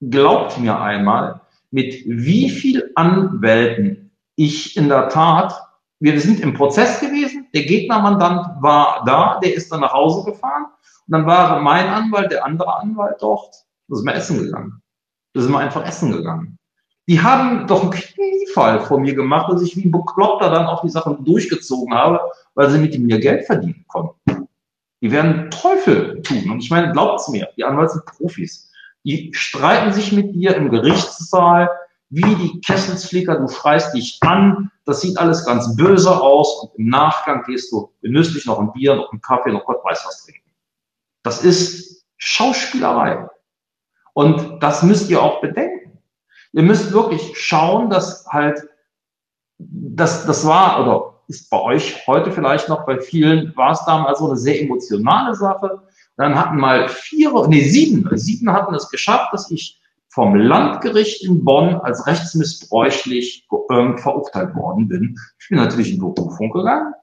[0.00, 5.54] glaubt mir einmal, mit wie viel Anwälten ich in der Tat,
[6.00, 10.66] wir sind im Prozess gewesen, der Gegnermandant war da, der ist dann nach Hause gefahren
[11.06, 13.54] und dann war mein Anwalt, der andere Anwalt dort,
[13.88, 14.82] da sind wir essen gegangen.
[15.34, 16.57] Da sind wir einfach essen gegangen.
[17.08, 20.82] Die haben doch einen Kniefall vor mir gemacht, dass ich wie ein Bekloppter dann auch
[20.82, 22.20] die Sachen durchgezogen habe,
[22.54, 24.46] weil sie mit mir Geld verdienen konnten.
[25.00, 26.50] Die werden Teufel tun.
[26.50, 28.70] Und ich meine, glaubt's mir, die Anwälte sind Profis.
[29.04, 31.70] Die streiten sich mit dir im Gerichtssaal,
[32.10, 36.88] wie die Kesselsflicker, du schreist dich an, das sieht alles ganz böse aus und im
[36.88, 40.50] Nachgang gehst du genüsslich noch ein Bier, noch einen Kaffee, noch Gott weiß was trinken.
[41.22, 43.28] Das ist Schauspielerei.
[44.14, 45.67] Und das müsst ihr auch bedenken.
[46.52, 48.68] Ihr müsst wirklich schauen, dass halt,
[49.58, 54.18] das, das war oder ist bei euch heute vielleicht noch, bei vielen war es damals
[54.18, 55.82] so eine sehr emotionale Sache.
[56.16, 59.78] Dann hatten mal vier, nee, sieben, sieben hatten es geschafft, dass ich
[60.08, 65.16] vom Landgericht in Bonn als rechtsmissbräuchlich äh, verurteilt worden bin.
[65.38, 66.94] Ich bin natürlich in Berufung gegangen.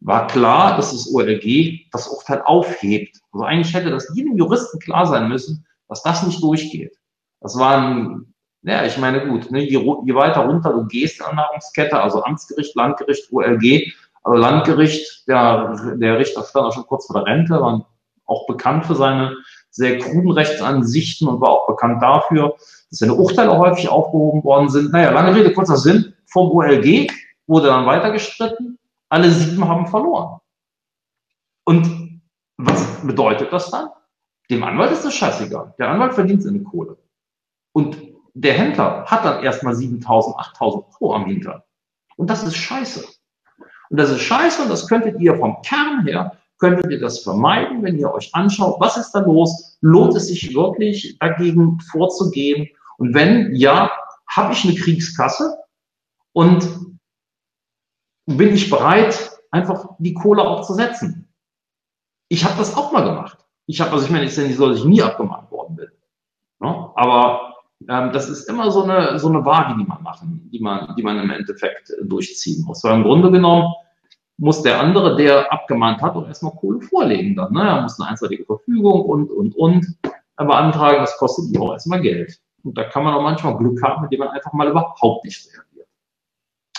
[0.00, 3.18] War klar, dass das OLG das Urteil aufhebt.
[3.32, 6.94] Also eigentlich hätte das jedem Juristen klar sein müssen, dass das nicht durchgeht.
[7.40, 8.34] Das war ein,
[8.66, 12.24] ja, ich meine, gut, ne, je, je weiter runter du gehst in der Nahrungskette, also
[12.24, 13.92] Amtsgericht, Landgericht, OLG,
[14.24, 17.88] also Landgericht, der, der Richter stand auch schon kurz vor der Rente, war
[18.24, 19.36] auch bekannt für seine
[19.70, 22.56] sehr kruden Rechtsansichten und war auch bekannt dafür,
[22.90, 24.92] dass seine Urteile häufig aufgehoben worden sind.
[24.92, 27.08] Naja, lange Rede, kurzer Sinn, vom OLG
[27.46, 30.40] wurde dann weiter gestritten, alle sieben haben verloren.
[31.64, 32.20] Und
[32.56, 33.90] was bedeutet das dann?
[34.50, 35.74] Dem Anwalt ist das scheißegal.
[35.78, 36.96] Der Anwalt verdient seine Kohle.
[37.72, 41.62] Und der Händler hat dann erstmal 7000, 8000 Euro am Hintern.
[42.16, 43.02] Und das ist scheiße.
[43.88, 47.82] Und das ist scheiße und das könntet ihr vom Kern her, könntet ihr das vermeiden,
[47.82, 49.78] wenn ihr euch anschaut, was ist da los?
[49.80, 52.68] Lohnt es sich wirklich dagegen vorzugehen?
[52.98, 53.90] Und wenn ja,
[54.28, 55.56] habe ich eine Kriegskasse
[56.32, 56.98] und
[58.26, 61.32] bin ich bereit, einfach die Kohle auch zu setzen.
[62.28, 63.38] Ich habe das auch mal gemacht.
[63.66, 65.76] Ich habe, also ich meine, es ist ja nicht so, dass ich nie abgemahnt worden
[65.76, 65.88] bin.
[66.60, 66.90] Ne?
[66.96, 67.45] Aber
[67.88, 71.02] ähm, das ist immer so eine, so eine Waage, die man machen, die man, die
[71.02, 72.82] man im Endeffekt durchziehen muss.
[72.84, 73.72] Weil im Grunde genommen
[74.38, 77.52] muss der andere, der abgemahnt hat, auch erstmal Kohle vorlegen dann.
[77.52, 77.62] Ne?
[77.62, 79.86] Er muss eine einseitige Verfügung und, und, und
[80.36, 80.98] beantragen.
[80.98, 82.38] Das kostet die auch erstmal Geld.
[82.62, 85.46] Und da kann man auch manchmal Glück haben, mit dem man einfach mal überhaupt nicht
[85.46, 85.88] reagiert.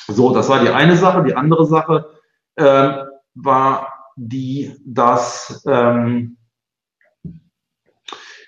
[0.08, 1.24] So, das war die eine Sache.
[1.24, 2.10] Die andere Sache
[2.56, 3.04] äh,
[3.36, 6.37] war die, dass ähm,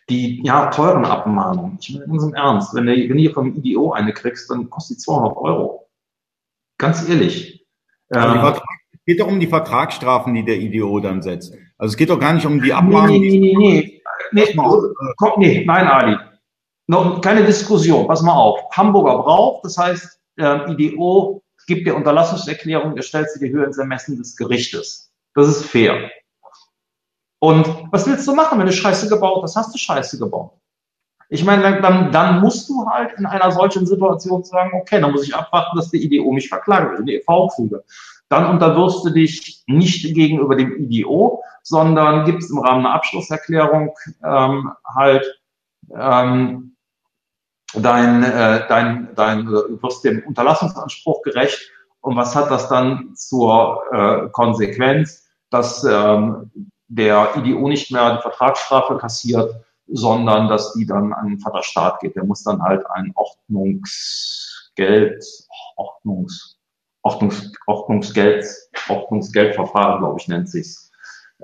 [0.10, 1.78] die ja, teuren Abmahnungen.
[1.80, 4.70] Ich meine ganz im Ernst, wenn du, wenn du hier vom IDO eine kriegst, dann
[4.70, 5.90] kostet die 200 Euro.
[6.78, 7.66] Ganz ehrlich.
[8.14, 8.42] Ähm,
[8.92, 11.54] es geht doch um die Vertragsstrafen, die der IDO dann setzt.
[11.78, 13.22] Also es geht doch gar nicht um die Abmahnungen.
[13.22, 14.02] Nee, nee, nee,
[14.32, 14.46] nee.
[14.54, 16.18] nee, komm, nee nein, Ali.
[16.88, 18.08] Noch keine Diskussion.
[18.08, 18.60] Pass mal auf.
[18.72, 23.78] Hamburger braucht, das heißt, äh, IDO gibt dir Unterlassungserklärung, er stellt sie die Höhe ins
[23.78, 25.14] Ermessen des Gerichtes.
[25.36, 26.10] Das ist fair.
[27.40, 29.56] Und was willst du machen, wenn du Scheiße gebaut hast?
[29.56, 30.52] Hast du Scheiße gebaut?
[31.30, 35.24] Ich meine, dann, dann musst du halt in einer solchen Situation sagen, okay, dann muss
[35.24, 37.84] ich abwarten, dass die IDO mich verklagt, also die EV füge.
[38.30, 44.72] Dann unterwirfst du dich nicht gegenüber dem IDO, sondern gibst im Rahmen einer Abschlusserklärung ähm,
[44.96, 45.40] halt
[45.96, 46.76] ähm,
[47.76, 51.72] dein, äh, dein, dein, du wirst dem Unterlassungsanspruch gerecht.
[52.02, 58.22] Und was hat das dann zur äh, Konsequenz, dass ähm, der IDO nicht mehr die
[58.22, 59.56] Vertragsstrafe kassiert,
[59.88, 62.16] sondern dass die dann an den Vaterstaat geht.
[62.16, 65.24] Der muss dann halt ein Ordnungsgeld,
[65.78, 66.60] Ordnungs,
[67.02, 68.46] Ordnungs, Ordnungsgeld,
[68.90, 70.92] Ordnungsgeldverfahren, glaube ich, nennt sich's,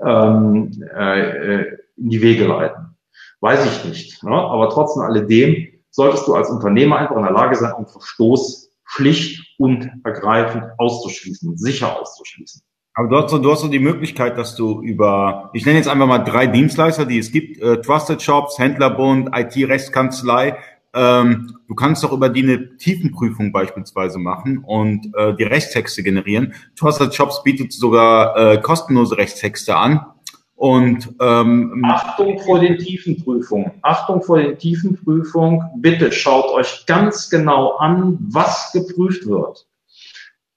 [0.04, 1.62] ähm, äh,
[1.96, 2.96] in die Wege leiten.
[3.40, 4.22] Weiß ich nicht.
[4.22, 4.32] Ne?
[4.32, 9.54] Aber trotzdem alledem solltest du als Unternehmer einfach in der Lage sein, einen Verstoß schlicht
[9.58, 12.62] und ergreifend auszuschließen, sicher auszuschließen.
[12.98, 15.88] Aber du hast, so, du hast so die Möglichkeit, dass du über, ich nenne jetzt
[15.88, 20.56] einfach mal drei Dienstleister, die es gibt, äh, Trusted Shops, Händlerbund, IT-Rechtskanzlei.
[20.94, 26.54] Ähm, du kannst doch über die eine Tiefenprüfung beispielsweise machen und äh, die Rechtstexte generieren.
[26.74, 30.00] Trusted Shops bietet sogar äh, kostenlose Rechtstexte an.
[30.54, 33.72] Und ähm, Achtung vor den Tiefenprüfungen.
[33.82, 35.60] Achtung vor den Tiefenprüfungen.
[35.76, 39.66] Bitte schaut euch ganz genau an, was geprüft wird.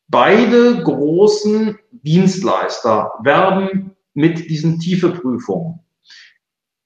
[0.10, 5.80] Beide großen Dienstleister werben mit diesen Tiefeprüfungen.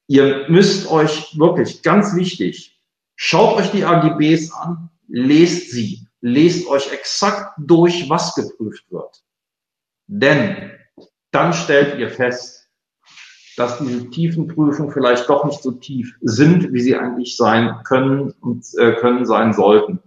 [0.07, 2.81] Ihr müsst euch wirklich ganz wichtig,
[3.15, 9.23] schaut euch die AGBs an, lest sie, lest euch exakt durch, was geprüft wird.
[10.07, 10.71] Denn
[11.31, 12.69] dann stellt ihr fest,
[13.55, 18.65] dass diese Tiefenprüfungen vielleicht doch nicht so tief sind, wie sie eigentlich sein können und
[18.77, 19.99] äh, können sein sollten.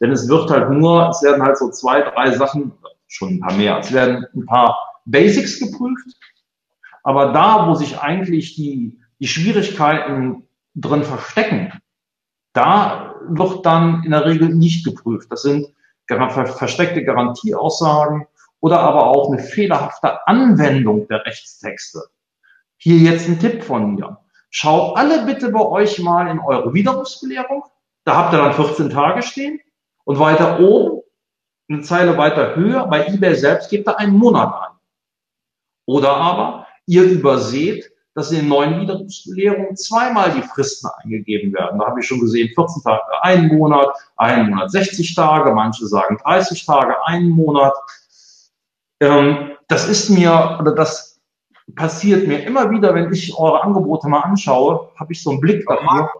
[0.00, 2.72] Denn es wird halt nur, es werden halt so zwei, drei Sachen,
[3.06, 6.16] schon ein paar mehr, es werden ein paar Basics geprüft.
[7.02, 11.72] Aber da, wo sich eigentlich die, die Schwierigkeiten drin verstecken,
[12.52, 15.30] da wird dann in der Regel nicht geprüft.
[15.30, 15.66] Das sind
[16.06, 18.26] versteckte Garantieaussagen
[18.60, 22.02] oder aber auch eine fehlerhafte Anwendung der Rechtstexte.
[22.76, 24.18] Hier jetzt ein Tipp von mir.
[24.50, 27.64] Schaut alle bitte bei euch mal in eure Widerrufsbelehrung.
[28.04, 29.60] Da habt ihr dann 14 Tage stehen.
[30.04, 31.02] Und weiter oben,
[31.68, 34.76] eine Zeile weiter höher, bei eBay selbst gebt ihr einen Monat ein.
[35.86, 41.80] Oder aber ihr überseht, dass in den neuen Widerrufsbelehrungen zweimal die Fristen eingegeben werden.
[41.80, 46.18] Da habe ich schon gesehen, 14 Tage, einen Monat, einen Monat 60 Tage, manche sagen
[46.22, 47.74] 30 Tage, einen Monat.
[49.00, 51.20] Ähm, das ist mir, oder das
[51.74, 55.66] passiert mir immer wieder, wenn ich eure Angebote mal anschaue, habe ich so einen Blick
[55.66, 56.10] dafür.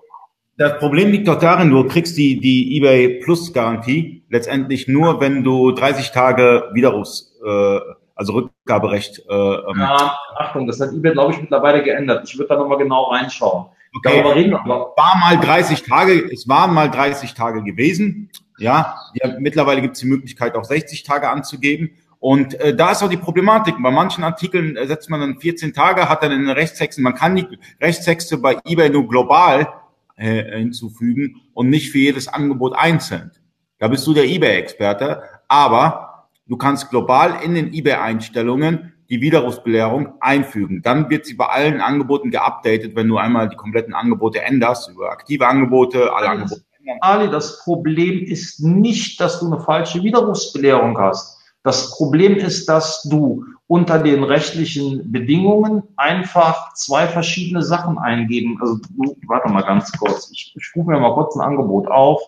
[0.57, 5.43] Das Problem liegt doch darin, du kriegst die, die eBay Plus Garantie letztendlich nur, wenn
[5.43, 7.81] du 30 Tage Widerrufs, äh,
[8.15, 9.25] also Rückgaberecht.
[9.29, 12.29] Äh, ähm, ja, Achtung, das hat eBay, glaube ich, mittlerweile geändert.
[12.29, 13.67] Ich würde da nochmal genau reinschauen.
[13.97, 14.23] Okay.
[14.23, 14.93] Darüber reden aber.
[14.97, 18.31] War mal 30 Tage, es waren mal 30 Tage gewesen.
[18.59, 21.91] Ja, ja mittlerweile gibt es die Möglichkeit, auch 60 Tage anzugeben.
[22.21, 23.75] Und äh, da ist auch die Problematik.
[23.83, 27.15] Bei manchen Artikeln äh, setzt man dann 14 Tage, hat dann in den Rechtstexten, man
[27.15, 27.47] kann die
[27.81, 29.69] Rechtstexte bei eBay nur global
[30.17, 33.33] äh, hinzufügen und nicht für jedes Angebot einzeln.
[33.79, 35.23] Da bist du der eBay-Experte.
[35.49, 40.83] Aber du kannst global in den eBay-Einstellungen die Widerrufsbelehrung einfügen.
[40.83, 45.11] Dann wird sie bei allen Angeboten geupdatet, wenn du einmal die kompletten Angebote änderst, über
[45.11, 46.99] aktive Angebote, alle Angebote ändern.
[47.01, 51.39] Ali, das Problem ist nicht, dass du eine falsche Widerrufsbelehrung hast.
[51.65, 58.59] Das Problem ist, dass du unter den rechtlichen Bedingungen einfach zwei verschiedene Sachen eingeben.
[58.61, 58.79] Also
[59.27, 62.21] warte mal ganz kurz, ich, ich rufe mir mal kurz ein Angebot auf,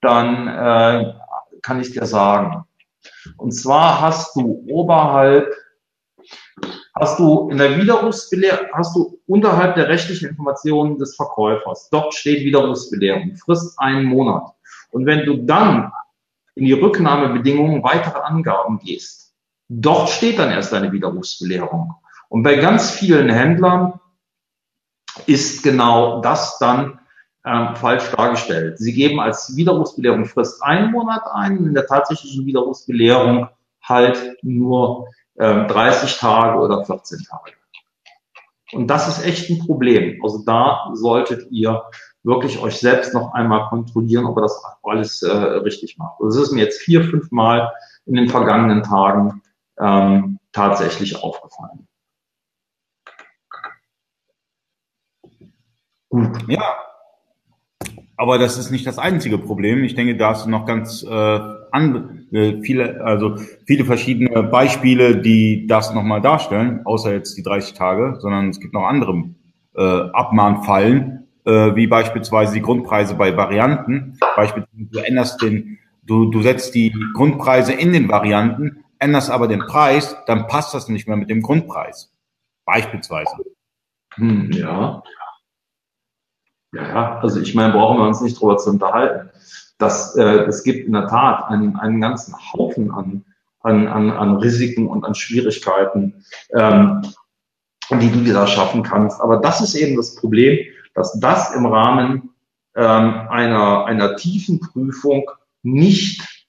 [0.00, 1.12] dann äh,
[1.62, 2.64] kann ich dir sagen.
[3.36, 5.54] Und zwar hast du oberhalb
[6.98, 12.40] hast du in der Widerrufsbelehrung, hast du unterhalb der rechtlichen Informationen des Verkäufers, dort steht
[12.40, 14.50] Widerrufsbelehrung, frist einen Monat.
[14.90, 15.92] Und wenn du dann
[16.56, 19.34] in die Rücknahmebedingungen weitere Angaben gehst,
[19.68, 21.94] dort steht dann erst deine Widerrufsbelehrung.
[22.28, 24.00] Und bei ganz vielen Händlern
[25.26, 26.98] ist genau das dann
[27.44, 28.78] äh, falsch dargestellt.
[28.78, 33.48] Sie geben als Widerrufsbelehrung Frist einen Monat ein, in der tatsächlichen Widerrufsbelehrung
[33.82, 37.52] halt nur 30 ähm, Tage oder 14 Tage.
[38.72, 40.20] Und das ist echt ein Problem.
[40.24, 41.82] Also da solltet ihr
[42.26, 46.20] wirklich euch selbst noch einmal kontrollieren, ob ihr das alles äh, richtig macht.
[46.20, 47.72] Also das ist mir jetzt vier, fünf Mal
[48.04, 49.42] in den vergangenen Tagen
[49.78, 51.86] ähm, tatsächlich aufgefallen.
[56.08, 56.48] Gut.
[56.48, 56.62] Ja,
[58.16, 59.84] aber das ist nicht das einzige Problem.
[59.84, 65.18] Ich denke, da hast du noch ganz äh, an, äh, viele, also viele verschiedene Beispiele,
[65.18, 69.24] die das nochmal darstellen, außer jetzt die 30 Tage, sondern es gibt noch andere
[69.76, 74.18] äh, Abmahnfallen, wie beispielsweise die Grundpreise bei Varianten.
[74.34, 79.60] Beispielsweise du änderst den, du, du setzt die Grundpreise in den Varianten, änderst aber den
[79.60, 82.12] Preis, dann passt das nicht mehr mit dem Grundpreis.
[82.64, 83.36] Beispielsweise.
[84.14, 85.02] Hm, ja.
[86.72, 89.30] Ja, also ich meine, brauchen wir uns nicht drüber zu unterhalten.
[89.78, 93.24] Das, äh, es gibt in der Tat einen, einen ganzen Haufen an,
[93.60, 96.24] an, an, an Risiken und an Schwierigkeiten,
[96.54, 97.02] ähm,
[97.90, 99.20] die du dir da schaffen kannst.
[99.20, 100.58] Aber das ist eben das Problem,
[100.96, 102.30] dass das im Rahmen
[102.74, 105.30] ähm, einer, einer tiefen Prüfung
[105.62, 106.46] nicht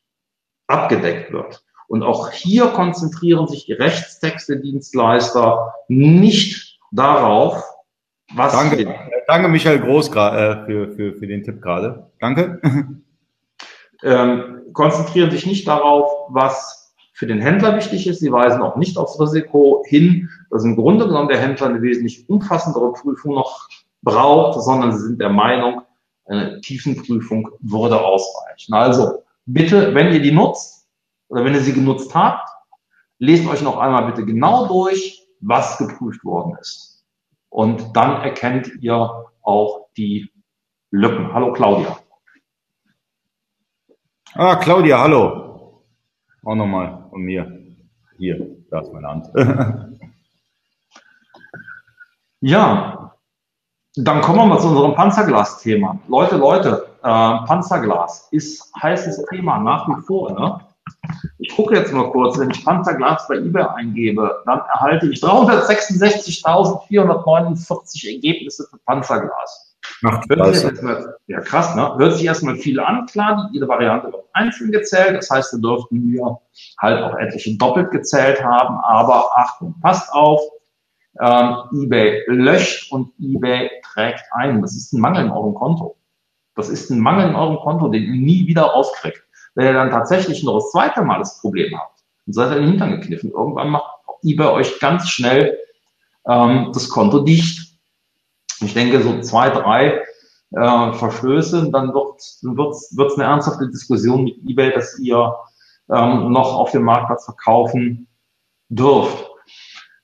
[0.68, 1.64] abgedeckt wird.
[1.88, 7.64] Und auch hier konzentrieren sich die Rechtstexte-Dienstleister nicht darauf,
[8.34, 8.94] was danke,
[9.28, 12.10] danke Michael Groß äh, für, für, für den Tipp gerade.
[12.20, 12.60] Danke.
[14.04, 18.20] Ähm, konzentrieren sich nicht darauf, was für den Händler wichtig ist.
[18.20, 22.30] Sie weisen auch nicht aufs Risiko hin, dass im Grunde genommen der Händler eine wesentlich
[22.30, 23.68] umfassendere Prüfung noch
[24.02, 25.82] braucht, sondern sie sind der Meinung,
[26.26, 28.74] eine Tiefenprüfung würde ausreichen.
[28.74, 30.88] Also bitte, wenn ihr die nutzt
[31.30, 32.48] oder wenn ihr sie genutzt habt,
[33.20, 37.06] lest euch noch einmal bitte genau durch, was geprüft worden ist.
[37.50, 40.32] Und dann erkennt ihr auch die
[40.92, 41.34] Lücken.
[41.34, 41.98] Hallo Claudia.
[44.34, 45.84] Ah, Claudia, hallo.
[46.44, 47.76] Auch nochmal von mir.
[48.18, 49.28] Hier, da ist meine Hand.
[52.42, 53.07] ja,
[53.98, 55.98] dann kommen wir mal zu unserem Panzerglas-Thema.
[56.08, 60.32] Leute, Leute, äh, Panzerglas ist heißes Thema nach wie vor.
[60.34, 60.60] Ne?
[61.40, 68.14] Ich gucke jetzt mal kurz, wenn ich Panzerglas bei eBay eingebe, dann erhalte ich 366.449
[68.14, 69.68] Ergebnisse für Panzerglas.
[70.06, 71.96] Ach, erstmal, ja krass, ne?
[71.98, 76.12] Hört sich erstmal viel an, klar, jede Variante wird einzeln gezählt, das heißt, wir dürften
[76.12, 76.40] wir
[76.80, 80.42] halt auch etliche doppelt gezählt haben, aber Achtung, passt auf,
[81.20, 84.62] ähm, eBay löscht und eBay trägt ein.
[84.62, 85.96] Das ist ein Mangel in eurem Konto.
[86.56, 89.24] Das ist ein Mangel in eurem Konto, den ihr nie wieder rauskriegt.
[89.56, 92.64] Wenn ihr dann tatsächlich noch das zweite Mal das Problem habt, dann seid ihr in
[92.64, 93.32] den Hintern gekniffen.
[93.32, 95.58] Irgendwann macht eBay euch ganz schnell
[96.28, 97.76] ähm, das Konto dicht.
[98.62, 100.02] Ich denke, so zwei, drei
[100.52, 105.36] äh, Verstöße, dann wird es wird's eine ernsthafte Diskussion mit eBay, dass ihr
[105.90, 108.08] ähm, noch auf dem Marktplatz verkaufen
[108.70, 109.27] dürft.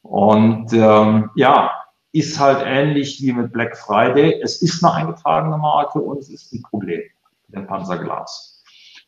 [0.03, 1.71] Und ähm, ja,
[2.11, 4.39] ist halt ähnlich wie mit Black Friday.
[4.41, 7.01] Es ist eine eingetragene Marke und es ist ein Problem,
[7.47, 8.53] der Panzerglas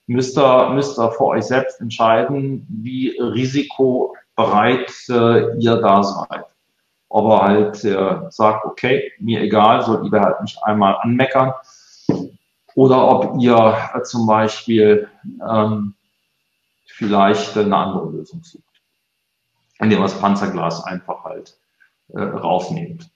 [0.08, 6.46] müsst ihr, müsst ihr für euch selbst entscheiden, wie risikobereit äh, ihr da seid.
[7.10, 11.54] Ob er halt äh, sagt, okay, mir egal, soll lieber halt nicht einmal anmeckern.
[12.76, 15.08] Oder ob ihr äh, zum Beispiel
[15.48, 15.96] ähm,
[16.88, 18.64] vielleicht eine andere Lösung sucht,
[19.80, 21.58] indem ihr das Panzerglas einfach halt
[22.10, 23.10] äh, rausnehmt.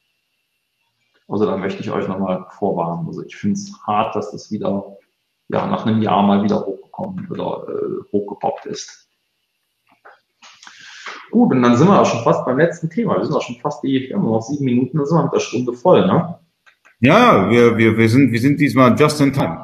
[1.28, 3.07] Also da möchte ich euch nochmal vorwarnen.
[3.07, 4.97] Also ich finde es hart, dass das wieder
[5.49, 9.07] ja, nach einem Jahr mal wieder hochgekommen oder äh, hochgepoppt ist.
[11.32, 13.18] Gut, und dann sind wir auch schon fast beim letzten Thema.
[13.18, 15.34] Wir sind auch schon fast die, wir haben noch sieben Minuten, dann sind wir mit
[15.34, 16.39] der Stunde voll, ne?
[17.01, 19.62] Ja, wir, wir, wir, sind, wir sind diesmal just in time.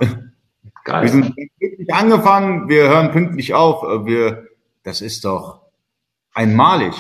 [0.86, 1.02] Geil.
[1.02, 4.48] Wir sind pünktlich angefangen, wir hören pünktlich auf, wir
[4.84, 5.65] das ist doch
[6.36, 6.94] einmalig.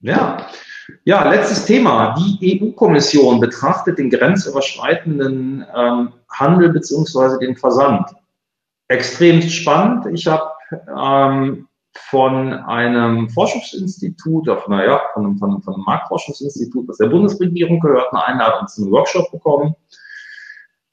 [0.00, 0.48] Ja.
[1.04, 2.14] Ja, letztes Thema.
[2.18, 8.10] Die EU-Kommission betrachtet den grenzüberschreitenden ähm, Handel beziehungsweise den Versand.
[8.88, 10.06] Extrem spannend.
[10.12, 10.50] Ich habe
[10.88, 18.12] ähm, von einem Forschungsinstitut, auf, naja, von, von, von einem Marktforschungsinstitut aus der Bundesregierung gehört,
[18.12, 19.74] eine Einladung zu einem Workshop bekommen.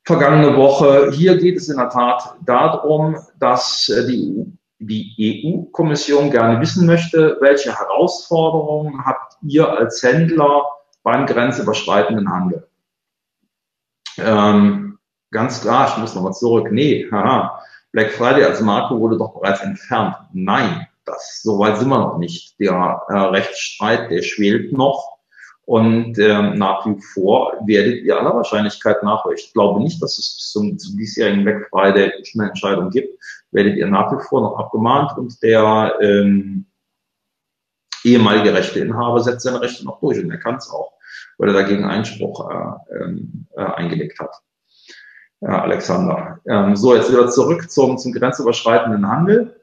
[0.03, 1.11] Vergangene Woche.
[1.13, 7.37] Hier geht es in der Tat darum, dass äh, die die EU-Kommission gerne wissen möchte,
[7.41, 10.63] welche Herausforderungen habt ihr als Händler
[11.03, 12.67] beim grenzüberschreitenden Handel?
[14.17, 14.97] Ähm,
[15.31, 16.69] ganz klar, ich muss nochmal zurück.
[16.71, 17.61] Nee, haha,
[17.91, 20.15] Black Friday als Marke wurde doch bereits entfernt.
[20.33, 22.59] Nein, das, so weit sind wir noch nicht.
[22.59, 25.18] Der äh, Rechtsstreit, der schwelt noch.
[25.69, 30.33] Und ähm, nach wie vor werdet ihr aller Wahrscheinlichkeit nach, ich glaube nicht, dass es
[30.35, 34.57] bis zum, zum diesjährigen Black Friday eine Entscheidung gibt, werdet ihr nach wie vor noch
[34.57, 36.65] abgemahnt und der ähm,
[38.03, 40.93] ehemalige Rechteinhaber setzt seine Rechte noch durch und er kann es auch,
[41.37, 44.35] weil er dagegen Einspruch äh, ähm, äh, eingelegt hat.
[45.41, 46.39] Ja, Alexander.
[46.47, 49.61] Ähm, so, jetzt wieder zurück zum, zum grenzüberschreitenden Handel.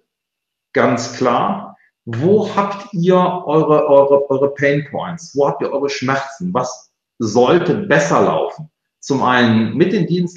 [0.72, 1.75] Ganz klar,
[2.06, 5.34] wo habt ihr eure, eure, eure Pain Points?
[5.34, 6.54] Wo habt ihr eure Schmerzen?
[6.54, 8.70] Was sollte besser laufen?
[9.00, 10.24] Zum einen mit den Diensten,